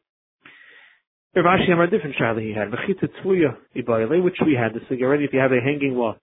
Rav 1.36 1.46
Ashi 1.46 1.72
a 1.72 1.90
different 1.90 2.16
shaila 2.16 2.42
he 2.42 2.54
had. 2.54 2.70
Mechita 2.70 3.10
tzuya 3.24 3.58
ibayale, 3.76 4.24
which 4.24 4.38
we 4.46 4.54
had. 4.54 4.74
This 4.74 4.84
already, 5.02 5.26
if 5.26 5.34
you 5.34 5.40
have 5.40 5.52
a 5.52 5.62
hanging 5.62 5.96
wall, 5.96 6.16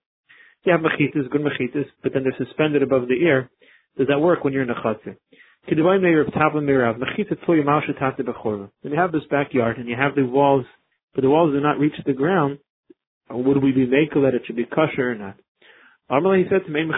you 0.65 0.71
have 0.71 0.81
mechitas, 0.81 1.29
good 1.31 1.41
mechitas, 1.41 1.85
but 2.03 2.13
then 2.13 2.23
they're 2.23 2.45
suspended 2.45 2.83
above 2.83 3.07
the 3.07 3.15
ear. 3.15 3.49
Does 3.97 4.07
that 4.07 4.19
work 4.19 4.43
when 4.43 4.53
you're 4.53 4.63
in 4.63 4.69
a 4.69 4.75
chatzir? 4.75 5.15
Then 5.67 5.77
you 5.77 5.87
have 8.97 9.11
this 9.11 9.23
backyard 9.29 9.77
and 9.77 9.87
you 9.87 9.95
have 9.95 10.15
the 10.15 10.25
walls, 10.25 10.65
but 11.13 11.21
the 11.21 11.29
walls 11.29 11.53
do 11.53 11.59
not 11.59 11.77
reach 11.79 11.93
the 12.05 12.13
ground. 12.13 12.59
Would 13.31 13.63
we 13.63 13.71
be 13.71 13.87
makel 13.87 14.23
that 14.23 14.33
it 14.33 14.43
should 14.45 14.55
be 14.55 14.65
kosher 14.65 15.11
or 15.11 15.15
not? 15.15 15.35
Said 16.09 16.65
to 16.65 16.71
me, 16.71 16.89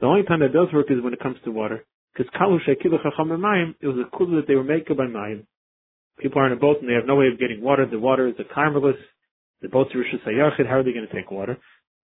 The 0.00 0.02
only 0.02 0.22
time 0.22 0.40
that 0.40 0.52
does 0.52 0.72
work 0.72 0.90
is 0.90 1.02
when 1.02 1.12
it 1.12 1.20
comes 1.20 1.36
to 1.44 1.50
water. 1.50 1.84
Because 2.14 2.32
it 2.32 2.40
was 2.40 2.62
a 2.66 4.16
kula 4.16 4.36
that 4.36 4.44
they 4.48 4.54
were 4.54 4.64
makel 4.64 4.96
by 4.96 5.04
mayim. 5.04 5.44
People 6.18 6.40
are 6.40 6.46
in 6.46 6.52
a 6.52 6.56
boat 6.56 6.78
and 6.80 6.88
they 6.88 6.94
have 6.94 7.06
no 7.06 7.16
way 7.16 7.28
of 7.28 7.38
getting 7.38 7.62
water. 7.62 7.86
The 7.86 7.98
water 7.98 8.28
is 8.28 8.34
a 8.38 8.54
carmelus. 8.54 8.96
The 9.60 9.68
boats 9.68 9.90
are 9.94 9.98
Rishus. 9.98 10.66
How 10.66 10.76
are 10.76 10.82
they 10.82 10.92
going 10.92 11.08
to 11.08 11.14
take 11.14 11.30
water? 11.30 11.58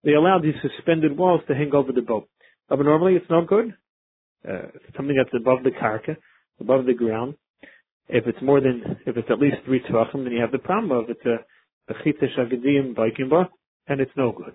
They 0.05 0.13
allow 0.13 0.39
these 0.39 0.55
suspended 0.63 1.17
walls 1.17 1.41
to 1.49 1.55
hang 1.55 1.75
over 1.75 1.93
the 1.93 2.03
boat. 2.03 2.29
But 2.69 2.81
normally 2.81 3.15
it's 3.15 3.31
not 3.31 3.47
good. 3.47 3.75
Uh, 4.49 4.69
something 4.97 5.17
that's 5.17 5.35
above 5.35 5.65
the 5.65 5.71
karka, 5.71 6.17
above 6.61 6.87
the 6.87 6.95
ground. 6.95 7.35
If 8.09 8.27
it's 8.27 8.41
more 8.41 8.61
than, 8.61 8.99
if 9.07 9.17
it's 9.17 9.29
at 9.31 9.39
least 9.39 9.57
three 9.65 9.81
tvachim, 9.81 10.25
then 10.25 10.33
you 10.33 10.41
have 10.41 10.53
the 10.53 10.59
problem 10.59 10.93
of 10.93 11.11
it's 11.11 11.25
a 11.27 11.39
bechita 11.89 12.25
shagadim 12.37 12.95
baikimba, 12.95 13.49
and 13.87 14.01
it's 14.01 14.13
no 14.17 14.33
good. 14.33 14.55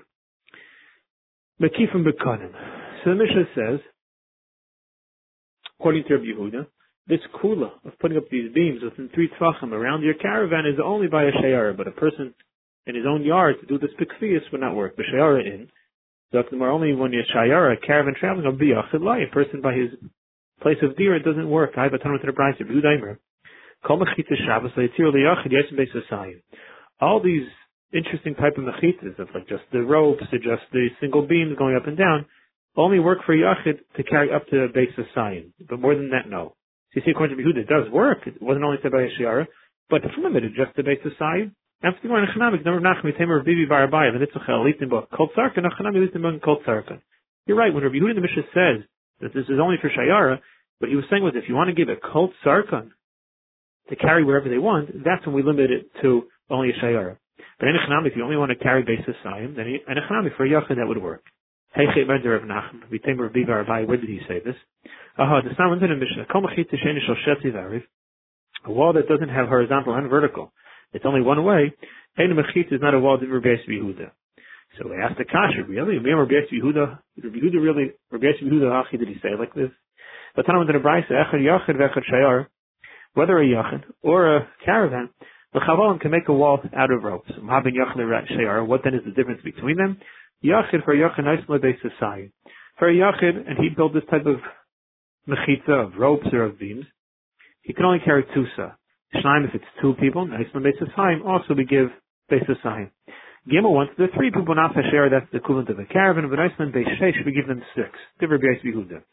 Mekifim 1.62 2.06
bekanim. 2.06 2.52
So 3.04 3.12
the 3.12 3.16
Mishnah 3.16 3.44
says, 3.56 3.80
according 5.80 6.04
to 6.08 6.16
Rabbi 6.16 6.26
Yehuda, 6.26 6.68
this 7.08 7.20
kula 7.42 7.72
of 7.86 8.00
putting 8.00 8.18
up 8.18 8.30
these 8.32 8.54
beams 8.54 8.82
within 8.84 9.10
three 9.14 9.30
tvachim 9.40 9.72
around 9.72 10.04
your 10.04 10.14
caravan 10.14 10.66
is 10.66 10.80
only 10.84 11.08
by 11.08 11.24
a 11.24 11.32
shayara, 11.32 11.76
but 11.76 11.88
a 11.88 11.92
person 11.92 12.34
in 12.88 12.96
his 12.96 13.06
own 13.08 13.24
yard 13.24 13.56
to 13.60 13.66
do 13.66 13.78
this 13.78 13.92
pikfias 14.00 14.50
would 14.52 14.62
not 14.62 14.76
work. 14.76 14.96
The 14.96 15.04
shayara 15.14 15.46
in, 15.46 15.70
more 16.58 16.70
only 16.70 16.94
when 16.94 17.12
you're 17.12 17.24
shayara, 17.36 17.76
caravan 17.86 18.16
traveling, 18.20 18.46
will 18.46 18.54
be 18.54 18.72
a 18.72 18.84
person 19.34 19.62
by 19.62 19.74
his 19.74 19.90
place 20.62 20.78
of 20.82 20.96
deer, 20.98 21.16
it 21.16 21.24
doesn't 21.24 21.50
work. 21.50 21.72
I 21.78 21.84
have 21.84 21.94
a 21.94 21.98
ton 21.98 22.16
of 22.16 22.22
the 22.22 22.32
price 22.32 22.56
of 22.62 22.68
Udaimer. 22.68 23.18
All 27.04 27.22
these 27.22 27.48
interesting 27.92 28.34
type 28.36 28.58
of 28.58 28.64
mechitas 28.64 29.20
of 29.20 29.28
like 29.36 29.48
just 29.48 29.64
the 29.72 29.82
ropes 29.82 30.24
or 30.32 30.40
just 30.40 30.64
the 30.72 30.88
single 31.02 31.28
beams 31.28 31.58
going 31.58 31.76
up 31.76 31.86
and 31.86 31.98
down 31.98 32.26
only 32.76 33.00
work 33.00 33.20
for 33.26 33.36
Yachid 33.36 33.80
to 33.98 34.04
carry 34.04 34.34
up 34.34 34.48
to 34.48 34.56
the 34.56 34.68
base 34.74 34.96
of 34.98 35.06
Zion. 35.14 35.54
But 35.70 35.80
more 35.80 35.96
than 35.96 36.10
that, 36.10 36.30
no. 36.30 36.56
So 36.92 37.00
you 37.00 37.02
see, 37.06 37.12
according 37.12 37.38
to 37.38 37.44
Yehuda, 37.44 37.58
it 37.58 37.68
does 37.68 37.92
work. 37.92 38.20
It 38.26 38.42
wasn't 38.42 38.64
only 38.66 38.78
said 38.82 38.92
by 38.92 39.06
Yeshara, 39.06 39.46
but 39.90 40.04
it's 40.04 40.16
limited 40.18 40.54
just 40.56 40.76
to 40.76 40.84
base 40.84 41.04
of 41.06 41.12
Zion. 41.20 41.54
After 41.84 42.08
going 42.08 42.26
Echanamik, 42.26 42.64
number 42.64 42.80
Nachmi, 42.80 43.18
Tamer, 43.18 43.44
Bibi, 43.44 43.68
Barabaya, 43.70 44.12
the 44.18 44.26
Nitzachel, 44.26 44.64
Litinbach, 44.64 45.08
Kol 45.16 45.30
Tzarkan, 45.38 45.66
Echanami, 45.68 46.08
Litinbach, 46.08 46.42
Kol 46.42 46.62
Tzarkan. 46.66 47.02
You're 47.46 47.58
right, 47.58 47.74
when 47.74 47.84
Rabbi 47.84 47.96
Yehuda 47.96 48.16
the 48.16 48.22
Mishnah 48.22 48.48
says 48.54 48.88
that 49.20 49.34
this 49.34 49.44
is 49.50 49.60
only 49.62 49.76
for 49.82 49.90
Shayara, 49.90 50.40
what 50.80 50.90
he 50.90 50.96
was 50.96 51.06
saying 51.10 51.24
was 51.24 51.34
if 51.36 51.50
you 51.50 51.56
want 51.56 51.68
to 51.68 51.76
give 51.76 51.90
a 51.90 51.98
Kol 52.00 52.32
Tzarkan 52.46 52.92
to 53.90 53.96
carry 53.98 54.24
wherever 54.24 54.48
they 54.48 54.58
want, 54.58 55.04
that's 55.04 55.26
when 55.26 55.36
we 55.36 55.44
limit 55.44 55.70
it 55.70 55.92
to 56.02 56.24
only 56.50 56.70
a 56.70 56.74
Shayara. 56.84 57.18
But 57.60 57.70
in 57.70 57.76
Echanami, 57.76 58.08
if 58.08 58.14
you 58.16 58.24
only 58.24 58.38
want 58.38 58.50
to 58.52 58.56
carry 58.56 58.82
of 58.82 59.16
Zion, 59.24 59.54
then 59.56 59.68
in 59.68 59.80
Echanami, 59.88 60.36
for 60.36 60.46
a 60.46 60.50
Yachid, 60.50 60.76
that 60.78 60.88
would 60.88 61.02
work. 61.02 61.24
Hey, 61.74 61.86
Mender 62.08 62.36
of 62.36 62.44
Nachem, 62.44 62.82
Vitamer 62.92 63.28
of 63.28 63.34
Bibi, 63.34 63.48
Barabaya, 63.48 63.88
where 63.88 63.98
did 63.98 64.10
he 64.10 64.20
say 64.28 64.40
this? 64.44 64.56
Aha, 65.18 65.42
the 65.42 65.56
sound 65.58 65.82
in 65.82 65.90
the 65.90 65.96
Mishnah. 65.96 66.26
Kol 66.32 66.44
Machit 66.44 66.70
Shal 66.70 67.16
Shetzi 67.26 67.52
Variv. 67.52 67.84
A 68.66 68.72
wall 68.72 68.94
that 68.94 69.08
doesn't 69.08 69.30
have 69.30 69.48
horizontal 69.48 69.96
and 69.96 70.10
vertical. 70.10 70.54
It's 70.94 71.06
only 71.06 71.22
one 71.22 71.44
way. 71.44 71.74
Ein 72.18 72.30
Machit 72.38 72.72
is 72.72 72.80
not 72.82 72.94
a 72.94 73.00
wall 73.00 73.16
of 73.16 73.22
Rabbi 73.22 73.56
Yehuda. 73.68 74.12
So 74.78 74.88
we 74.90 75.02
asked 75.02 75.18
the 75.18 75.26
Kasha, 75.26 75.64
really? 75.68 75.98
Remember 75.98 76.26
Rabbi 76.26 76.46
Yehuda? 76.52 77.00
Rabbi 77.24 77.38
Yehuda 77.38 77.62
really, 77.62 77.92
Rabbi 78.12 78.26
Yehuda 78.44 78.70
Hachi, 78.70 79.00
did 79.00 79.08
he 79.08 79.16
say 79.22 79.30
like 79.38 79.54
this? 79.56 79.70
But 80.36 80.46
Tanam 80.46 80.62
in 80.62 80.68
the 80.68 80.74
Brisa, 80.80 81.12
Echad 81.12 81.42
Yachid 81.42 81.76
Vechad 81.76 82.04
Shayar, 82.12 82.48
whether 83.14 83.38
a 83.40 83.46
Yachid 83.46 83.84
or 84.02 84.38
a 84.38 84.48
caravan, 84.64 85.10
the 85.54 85.60
Chavalim 85.60 86.00
can 86.00 86.12
make 86.12 86.28
a 86.28 86.34
wall 86.34 86.60
out 86.76 86.92
of 86.92 87.04
ropes. 87.04 87.32
What 87.40 87.64
then 88.84 88.94
is 88.96 89.02
the 89.06 89.12
difference 89.16 89.42
between 89.44 89.78
them? 89.78 89.98
Yachid 90.44 90.84
for 90.84 90.96
Yachid 90.96 91.24
Nice 91.24 91.46
Lebei 91.48 91.74
Society. 91.82 92.32
For 92.80 92.92
Yachid, 92.92 93.48
and 93.48 93.58
he 93.60 93.70
built 93.70 93.94
this 93.94 94.04
type 94.10 94.26
of 94.26 94.38
mechitza 95.28 95.86
of 95.86 95.94
ropes 95.98 96.28
or 96.34 96.44
of 96.44 96.60
beams, 96.60 96.86
he 97.62 97.74
can 97.74 97.86
only 97.86 98.00
carry 98.04 98.26
two 98.34 98.46
sa. 98.56 98.72
Shnaim 99.16 99.48
if 99.48 99.56
it's 99.56 99.64
two 99.82 99.94
people, 100.00 100.28
one 100.28 100.64
basis 100.64 100.90
also 101.26 101.54
we 101.54 101.66
give 101.66 101.90
time. 102.64 102.92
Gimel 103.48 103.86
there 103.98 104.08
are 104.08 104.16
three 104.16 104.32
people 104.32 104.56
not 104.56 104.74
share, 104.90 105.10
that's 105.10 105.30
the 105.32 105.38
equivalent 105.38 105.70
of 105.70 105.78
a 105.78 105.86
caravan, 105.86 106.30
but 106.30 106.38
nice 106.38 106.58
one 106.58 106.72
base 106.72 106.88
shesh, 107.00 107.26
we 107.26 107.32
give 107.32 107.48
them 107.48 107.62
six. 107.76 107.90
Different 108.20 108.42
base 108.42 108.62
behuda. 108.66 109.04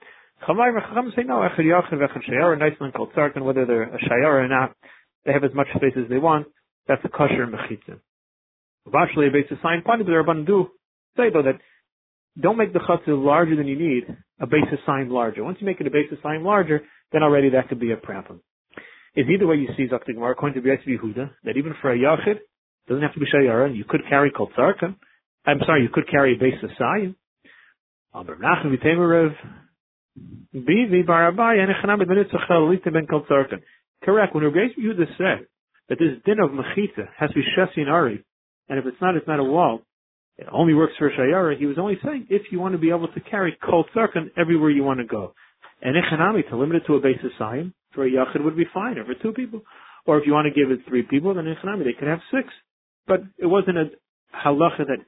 Chamay 0.49 0.73
v'chacham 0.73 1.15
say 1.15 1.23
no, 1.25 1.41
echad 1.41 1.61
yachid 1.61 1.93
v'echad 1.93 2.23
shayar, 2.29 2.81
one 2.81 2.93
called 2.93 3.13
tzarkan, 3.13 3.43
whether 3.43 3.67
they're 3.67 3.83
a 3.83 3.99
shayar 3.99 4.45
or 4.45 4.49
not, 4.49 4.75
they 5.31 5.35
have 5.35 5.45
as 5.45 5.55
much 5.55 5.69
space 5.77 5.95
as 5.97 6.09
they 6.09 6.19
want, 6.19 6.49
that's 6.89 7.05
a 7.05 7.09
kosher 7.09 7.47
mechitza. 7.47 8.01
A 8.87 9.31
basis 9.31 9.59
sign, 9.63 9.83
funny, 9.87 10.03
but 10.03 10.11
they're 10.11 10.45
do 10.45 10.71
say 11.17 11.31
though 11.33 11.43
that 11.43 11.61
don't 12.41 12.57
make 12.57 12.73
the 12.73 12.81
chutzah 12.81 13.25
larger 13.25 13.55
than 13.55 13.69
you 13.69 13.79
need, 13.79 14.05
a 14.41 14.47
basis 14.47 14.81
sign 14.87 15.09
larger. 15.09 15.45
Once 15.45 15.59
you 15.61 15.67
make 15.67 15.81
it 15.81 15.87
a 15.87 15.91
basis 15.91 16.19
sign 16.21 16.43
larger, 16.43 16.83
then 17.13 17.23
already 17.23 17.51
that 17.51 17.69
could 17.69 17.79
be 17.79 17.93
a 17.93 17.97
problem. 17.97 18.41
Is 19.15 19.27
either 19.33 19.47
way 19.47 19.57
you 19.57 19.69
see 19.77 19.87
Dr. 19.87 20.15
Gemara 20.15 20.33
according 20.33 20.61
to 20.61 20.69
B'yetz 20.69 20.85
Yehuda, 20.87 21.31
that 21.45 21.57
even 21.57 21.75
for 21.81 21.93
a 21.93 21.99
yachid, 21.99 22.39
doesn't 22.89 23.03
have 23.03 23.15
to 23.15 23.21
be 23.21 23.27
shayara, 23.27 23.77
you 23.77 23.85
could 23.85 24.03
carry 24.09 24.33
kol 24.33 24.51
tzarkan. 24.59 24.97
I'm 25.47 25.61
sorry, 25.67 25.83
you 25.83 25.91
could 25.93 26.09
carry 26.11 26.35
a 26.35 26.39
basis 26.39 26.71
sign. 26.77 27.15
Bivi 30.55 31.05
echanam 31.07 31.99
ben 32.93 33.07
kol 33.07 33.25
tzarkan. 33.31 33.63
Correct. 34.05 34.35
When 34.35 34.45
Rabbi 34.45 34.57
Yehuda 34.79 35.07
said 35.19 35.47
that 35.89 35.99
this 35.99 36.23
din 36.25 36.41
of 36.41 36.51
mechita 36.51 37.09
has 37.19 37.31
to 37.31 37.35
be 37.35 37.43
shesi 37.57 37.81
and 37.81 37.91
ari, 37.91 38.25
and 38.69 38.79
if 38.79 38.87
it's 38.87 39.01
not, 39.01 39.17
it's 39.17 39.27
not 39.27 39.41
a 39.41 39.45
wall, 39.45 39.83
it 40.39 40.47
only 40.51 40.73
works 40.73 40.95
for 40.99 41.11
Shayara. 41.11 41.59
He 41.59 41.67
was 41.67 41.77
only 41.79 41.99
saying 42.03 42.29
if 42.31 42.51
you 42.51 42.59
want 42.61 42.73
to 42.73 42.79
be 42.79 42.89
able 42.89 43.09
to 43.09 43.21
carry 43.21 43.59
Kol 43.63 43.85
Tzarkan 43.95 44.31
everywhere 44.39 44.71
you 44.71 44.83
want 44.83 45.01
to 45.01 45.07
go. 45.07 45.35
And 45.83 45.97
Echanami, 45.97 46.49
to 46.49 46.57
limit 46.57 46.77
it 46.77 46.87
to 46.87 46.95
a 46.95 47.01
basis 47.01 47.33
sign, 47.39 47.75
for 47.93 48.07
a 48.07 48.11
Yachid 48.11 48.43
would 48.43 48.57
be 48.57 48.65
fine, 48.73 48.97
or 48.97 49.05
for 49.05 49.15
two 49.23 49.33
people. 49.33 49.63
Or 50.07 50.19
if 50.19 50.27
you 50.27 50.33
want 50.33 50.47
to 50.47 50.59
give 50.59 50.71
it 50.71 50.81
three 50.89 51.03
people, 51.03 51.35
then 51.35 51.45
Echanami, 51.45 51.85
they 51.85 51.93
could 51.99 52.09
have 52.09 52.21
six. 52.31 52.49
But 53.07 53.21
it 53.39 53.47
wasn't 53.47 53.77
a 53.77 53.91
halacha 54.35 54.87
that 54.87 54.99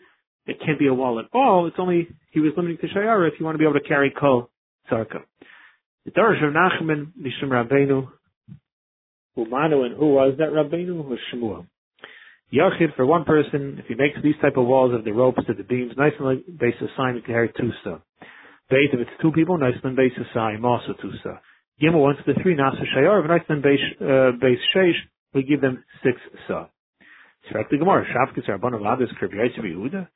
it 0.46 0.58
can't 0.64 0.78
be 0.78 0.88
a 0.88 0.94
wall 0.94 1.18
at 1.18 1.26
all. 1.32 1.66
It's 1.66 1.76
only, 1.78 2.08
he 2.30 2.40
was 2.40 2.52
limiting 2.56 2.78
to 2.78 2.88
Shayara 2.88 3.28
if 3.28 3.34
you 3.38 3.46
want 3.46 3.54
to 3.54 3.58
be 3.58 3.64
able 3.64 3.80
to 3.80 3.88
carry 3.88 4.10
Kol 4.10 4.50
Tzarkan. 4.90 5.22
The 6.04 6.10
Darash 6.10 6.44
of 6.44 6.52
Nachman, 6.52 7.12
Mishum 7.18 7.48
Rabbeinu, 7.48 8.08
Umanu, 9.36 9.86
and 9.86 9.96
who 9.96 10.14
was 10.14 10.34
that 10.38 10.50
Rabbeinu? 10.50 11.04
Was 11.04 11.18
Shemuel. 11.30 11.66
Yachid 12.52 12.94
for 12.96 13.06
one 13.06 13.24
person, 13.24 13.78
if 13.78 13.86
he 13.86 13.94
makes 13.94 14.16
these 14.22 14.34
type 14.42 14.56
of 14.56 14.66
walls 14.66 14.94
of 14.94 15.04
the 15.04 15.12
ropes 15.12 15.40
to 15.46 15.54
the 15.54 15.62
beams, 15.62 15.92
nice 15.96 16.12
and 16.20 16.58
base 16.58 16.74
of 16.82 16.88
sign, 16.96 17.14
he 17.14 17.22
carry 17.22 17.50
two 17.56 17.70
sa. 17.82 17.98
Beit, 18.68 18.92
if 18.92 19.00
it's 19.00 19.22
two 19.22 19.32
people, 19.32 19.56
nice 19.56 19.74
and 19.82 19.96
base 19.96 20.12
sign, 20.34 20.62
also 20.64 20.92
two 21.00 21.12
sa. 21.22 21.38
Gimel, 21.82 22.02
once 22.02 22.18
the 22.26 22.34
three 22.42 22.54
nasa 22.54 22.82
shayar, 22.94 23.26
nice 23.26 23.40
and 23.48 23.62
base, 23.62 23.80
uh, 24.00 24.32
base 24.38 24.58
sheish, 24.76 25.00
we 25.32 25.42
give 25.42 25.62
them 25.62 25.82
six 26.02 26.18
sa. 26.46 26.66
The 27.50 27.78
Gemara, 27.78 28.06
Shavkis 28.06 28.54
abundant 28.54 28.86
of 28.86 28.98
this 28.98 29.08
curve, 29.18 29.32
Yehuda. 29.32 30.08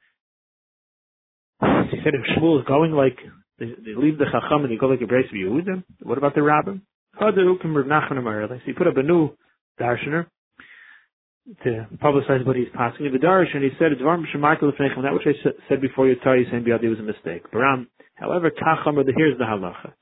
He 1.91 1.99
said 2.05 2.15
if 2.15 2.39
Shmuel 2.39 2.61
is 2.61 2.67
going 2.67 2.93
like, 2.93 3.19
they, 3.59 3.67
leave 3.97 4.19
the 4.19 4.27
Chacham 4.27 4.65
and 4.65 4.71
they 4.71 4.77
go 4.77 4.87
like 4.87 5.01
a 5.01 5.07
brace 5.07 5.27
of 5.27 5.37
Yehuda, 5.37 5.83
what 6.03 6.19
about 6.19 6.35
the 6.35 6.41
Rabbim? 6.43 6.83
So 7.19 8.59
he 8.65 8.73
put 8.73 8.87
up 8.87 8.97
a 8.97 9.03
new 9.03 9.31
darshaner, 9.81 10.27
to 11.63 11.87
publicize 12.03 12.45
what 12.45 12.57
he's 12.57 12.67
passing. 12.75 13.07
in 13.07 13.13
The 13.13 13.19
Darish, 13.19 13.55
and 13.55 13.63
he 13.63 13.71
said, 13.79 13.93
that 13.99 15.13
which 15.13 15.27
I 15.27 15.33
said 15.69 15.81
before 15.81 16.09
you 16.09 16.15
you 16.15 16.47
saying 16.51 16.65
Biadi 16.65 16.89
was 16.89 16.99
a 16.99 17.03
mistake. 17.03 17.51
Baram, 17.53 17.75
um, 17.75 17.89
however, 18.17 18.51
Kacham, 18.51 18.97
here's 19.17 19.39
the 19.39 19.45
halacha. 19.45 19.93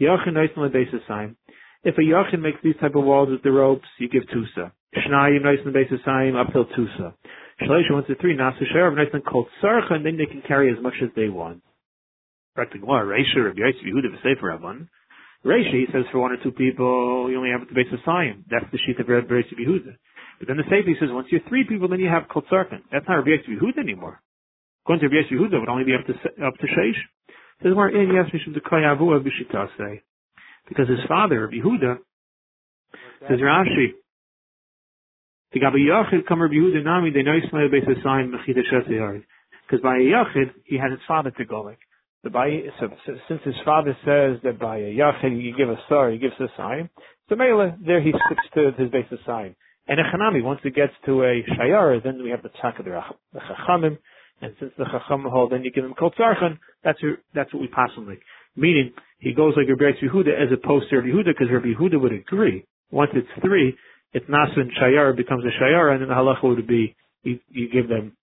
Yachin 0.00 0.32
Neisman 0.32 0.72
basis 0.72 1.00
sign. 1.06 1.36
If 1.84 1.96
a 1.98 2.00
Yachin 2.00 2.40
makes 2.40 2.58
these 2.64 2.76
type 2.80 2.94
of 2.94 3.04
walls 3.04 3.28
with 3.30 3.42
the 3.42 3.52
ropes, 3.52 3.86
you 3.98 4.08
give 4.08 4.22
Tusa. 4.34 4.72
Shnayim 4.96 5.42
Neisman 5.42 5.74
basis 5.74 6.00
sign, 6.04 6.36
uphill 6.36 6.64
Tusa. 6.76 7.12
Shalisha 7.60 7.92
wants 7.92 8.08
to 8.08 8.16
three, 8.16 8.36
Nasu 8.36 8.62
Sharav 8.74 8.96
Neisman 8.96 9.22
called 9.24 9.46
Sarcha, 9.62 9.92
and 9.92 10.06
then 10.06 10.16
they 10.16 10.26
can 10.26 10.42
carry 10.48 10.72
as 10.72 10.82
much 10.82 10.94
as 11.02 11.10
they 11.14 11.28
want. 11.28 11.62
Gemara, 12.56 13.04
Reisha, 13.04 13.44
Rabbi 13.44 13.58
Yehuda, 13.58 14.38
Rabban. 14.40 14.88
He 15.44 15.86
says 15.92 16.04
for 16.10 16.20
one 16.20 16.32
or 16.32 16.38
two 16.42 16.52
people, 16.52 17.28
you 17.30 17.36
only 17.36 17.50
have 17.50 17.68
the 17.68 17.74
base 17.74 17.92
of 17.92 18.00
Sign. 18.04 18.44
That's 18.50 18.64
the 18.72 18.78
sheet 18.86 18.98
of 18.98 19.08
Rabbi 19.08 19.28
Yehuda. 19.28 19.96
But 20.38 20.48
then 20.48 20.56
the 20.56 20.64
Sefer 20.64 20.96
says 20.98 21.12
once 21.12 21.28
you're 21.30 21.44
three 21.48 21.64
people, 21.68 21.88
then 21.88 22.00
you 22.00 22.08
have 22.08 22.28
Kol 22.32 22.42
That's 22.50 23.06
not 23.06 23.14
Rabbi 23.14 23.44
Yehuda 23.46 23.78
anymore. 23.78 24.20
According 24.84 25.08
to 25.08 25.14
Rabbi 25.14 25.28
Yehuda, 25.28 25.60
would 25.60 25.68
only 25.68 25.84
be 25.84 25.94
up 25.94 26.06
to 26.06 26.14
up 26.44 26.54
to 26.56 26.66
Sheish. 26.66 26.98
Says 27.62 27.72
in 27.72 28.10
yes 28.12 28.32
mishum 28.32 28.56
dekayavu 28.56 29.22
say 29.78 30.02
because 30.68 30.88
his 30.88 30.98
father 31.06 31.40
Rabbi 31.42 31.56
Yehuda 31.56 31.98
says 33.28 33.38
Rashi. 33.40 33.92
Because 35.52 35.72
by 39.82 39.96
a 39.96 40.00
yachid, 40.00 40.50
he 40.64 40.78
had 40.78 40.90
his 40.90 41.00
father 41.06 41.30
to 41.30 41.44
go 41.44 41.62
like. 41.62 41.78
The 42.24 42.30
by 42.30 42.48
so, 42.80 42.88
since 43.28 43.40
his 43.44 43.54
father 43.64 43.96
says 44.04 44.40
that 44.42 44.58
by 44.58 44.78
a 44.78 44.94
yachid 44.96 45.40
you 45.40 45.54
give 45.56 45.68
a 45.68 45.76
star, 45.86 46.10
he 46.10 46.18
gives 46.18 46.34
a 46.40 46.48
sign. 46.56 46.90
So 47.28 47.36
Mela, 47.36 47.76
there 47.84 48.02
he 48.02 48.10
sticks 48.10 48.42
to 48.54 48.72
his 48.76 48.90
basis 48.90 49.18
sign. 49.24 49.54
And 49.86 50.00
a 50.00 50.04
chanami, 50.04 50.42
once 50.42 50.60
it 50.64 50.74
gets 50.74 50.94
to 51.04 51.22
a 51.22 51.44
shayar, 51.58 52.02
then 52.02 52.22
we 52.22 52.30
have 52.30 52.42
the 52.42 52.48
tzaka 52.48 52.80
of 52.80 52.86
the 52.86 53.40
chachamim, 53.40 53.98
and 54.40 54.54
since 54.58 54.72
the 54.78 54.84
chacham 54.84 55.24
hold, 55.30 55.52
then 55.52 55.62
you 55.62 55.70
give 55.70 55.84
him 55.84 55.94
kol 55.98 56.10
tzarchan. 56.12 56.58
That's 56.82 56.98
that's 57.34 57.52
what 57.52 57.60
we 57.60 57.68
pass 57.68 57.90
him 57.94 58.08
like. 58.08 58.22
Meaning 58.56 58.92
he 59.18 59.34
goes 59.34 59.54
like 59.56 59.68
Rabbi 59.68 59.98
Yehuda 60.02 60.28
as 60.28 60.50
opposed 60.52 60.88
to 60.90 60.96
Rabbi 60.96 61.08
Yehuda, 61.08 61.26
because 61.26 61.48
Rabbi 61.52 61.74
Yehuda 61.78 62.00
would 62.00 62.12
agree. 62.12 62.64
Once 62.90 63.10
it's 63.14 63.28
three, 63.42 63.76
it's 64.12 64.26
nasan 64.26 64.70
shayar 64.80 65.14
becomes 65.14 65.44
a 65.44 65.62
shayar, 65.62 65.92
and 65.92 66.00
then 66.00 66.08
the 66.08 66.14
halacha 66.14 66.44
would 66.44 66.66
be 66.66 66.96
you, 67.22 67.38
you 67.50 67.68
give 67.70 67.88
them 67.88 68.16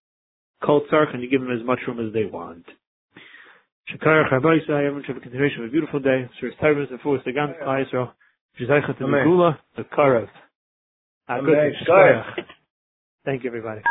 kol 0.63 0.81
tzarchan, 0.91 1.21
you 1.21 1.29
give 1.29 1.41
them 1.41 1.51
as 1.51 1.63
much 1.63 1.79
room 1.87 2.05
as 2.05 2.11
they 2.13 2.25
want. 2.25 2.65
Shekar 3.91 4.29
Chabayis, 4.29 4.69
I 4.69 4.83
have 4.83 4.95
a 4.95 5.19
continuation 5.19 5.63
of 5.63 5.69
a 5.69 5.71
beautiful 5.71 5.99
day. 5.99 6.29
Sir 6.39 6.51
Tyrus, 6.61 6.89
the 6.89 6.97
force, 6.99 7.21
Gans, 7.25 7.55
Israel. 7.87 8.13
Jizaycha 8.59 8.97
to 8.97 9.05
the 9.05 9.21
Gula, 9.23 9.59
the 9.75 9.83
Karev. 9.83 10.27
Thank 13.25 13.43
you, 13.43 13.49
everybody. 13.49 13.81